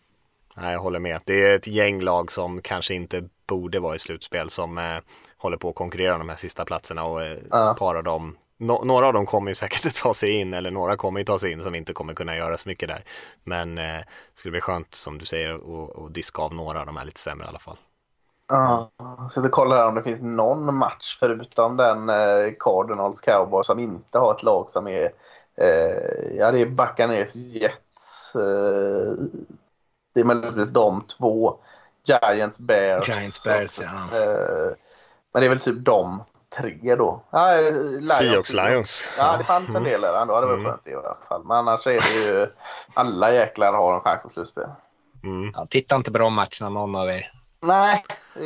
[0.57, 1.21] Nej, jag håller med.
[1.25, 4.97] Det är ett gäng lag som kanske inte borde vara i slutspel som eh,
[5.37, 7.75] håller på att konkurrera om de här sista platserna och eh, Ja.
[7.79, 10.71] par av dem nå- några av dem kommer ju säkert att ta sig in eller
[10.71, 13.03] några kommer ju ta sig in som inte kommer kunna göra så mycket där.
[13.43, 14.05] Men eh, det
[14.35, 17.19] skulle bli skönt som du säger att att diska av några av de här lite
[17.19, 17.77] sämre i alla fall.
[18.49, 18.91] Ja,
[19.35, 24.19] jag kollar här om det finns någon match förutom den eh, Cardinals Cowboys som inte
[24.19, 25.11] har ett lag som är
[25.55, 28.35] eh, ja det är Buccaneers Jets.
[28.35, 29.13] Eh,
[30.17, 31.57] det är möjligtvis de två.
[32.05, 33.09] Giants Bears.
[33.09, 34.17] Giants, Bears, ja.
[34.17, 34.71] Eh,
[35.33, 36.23] men det är väl typ de
[36.57, 37.21] tre då.
[37.29, 38.17] Ja, eh, Lions.
[38.17, 39.07] Seahawks Lions.
[39.17, 40.41] Ja, det fanns en del där ändå.
[40.41, 40.65] Det var Mm.
[40.65, 41.43] skönt i alla fall.
[41.43, 42.47] Men annars är det ju
[42.93, 44.69] alla jäklar har en chans på slutspel.
[45.23, 45.51] Mm.
[45.55, 47.31] Ja, titta inte på de matcherna någon av er.
[47.61, 48.05] Nej.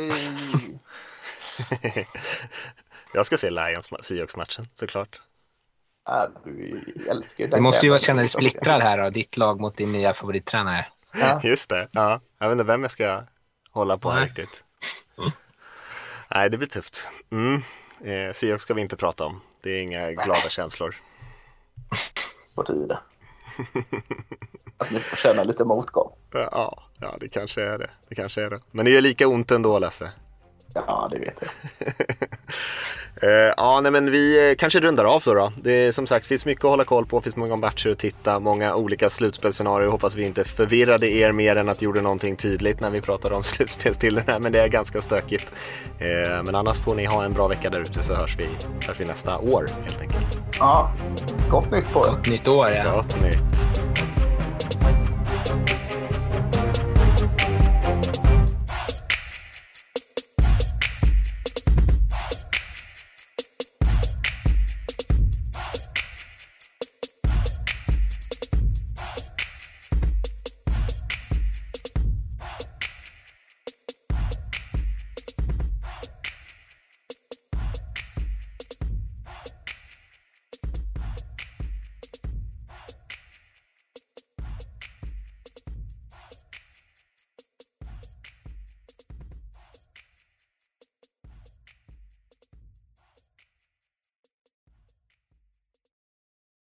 [3.14, 5.20] Jag ska se Lions Seahawks-matchen såklart.
[6.04, 9.10] Ja, du älskar ju Du den måste ju känna dig splittrad här då.
[9.10, 10.86] Ditt lag mot din nya favorittränare.
[11.12, 11.40] Ja.
[11.44, 11.88] Just det.
[11.92, 13.22] Ja, jag vet inte vem jag ska
[13.70, 14.28] hålla på här Nej.
[14.28, 14.62] riktigt.
[16.34, 17.08] Nej, det blir tufft.
[17.30, 17.62] Mm.
[18.04, 19.40] Eh, Seahawks ska vi inte prata om.
[19.62, 20.96] Det är inga glada känslor.
[22.54, 22.96] På tiden.
[24.78, 26.12] Att ni får känna lite motgång.
[26.32, 27.90] Ja, ja, det kanske är det.
[28.08, 28.60] Det kanske är det.
[28.70, 30.12] Men det gör lika ont ändå, Lasse.
[30.74, 31.50] Ja, det vet jag.
[33.22, 35.52] Eh, ja, nej, men vi eh, kanske rundar av så då.
[35.56, 38.40] Det är som sagt finns mycket att hålla koll på, finns många matcher att titta,
[38.40, 39.88] många olika slutspelsscenarier.
[39.88, 43.42] Hoppas vi inte förvirrade er mer än att gjorde någonting tydligt när vi pratade om
[43.44, 45.52] slutspelsbilderna, men det är ganska stökigt.
[45.98, 48.48] Eh, men annars får ni ha en bra vecka där ute så hörs vi,
[48.86, 50.40] hörs vi nästa år helt enkelt.
[50.58, 50.92] Ja,
[51.50, 52.10] gott nytt på er.
[52.10, 52.70] Gott nytt år.
[52.70, 52.92] Ja.
[52.94, 54.01] Gott nytt!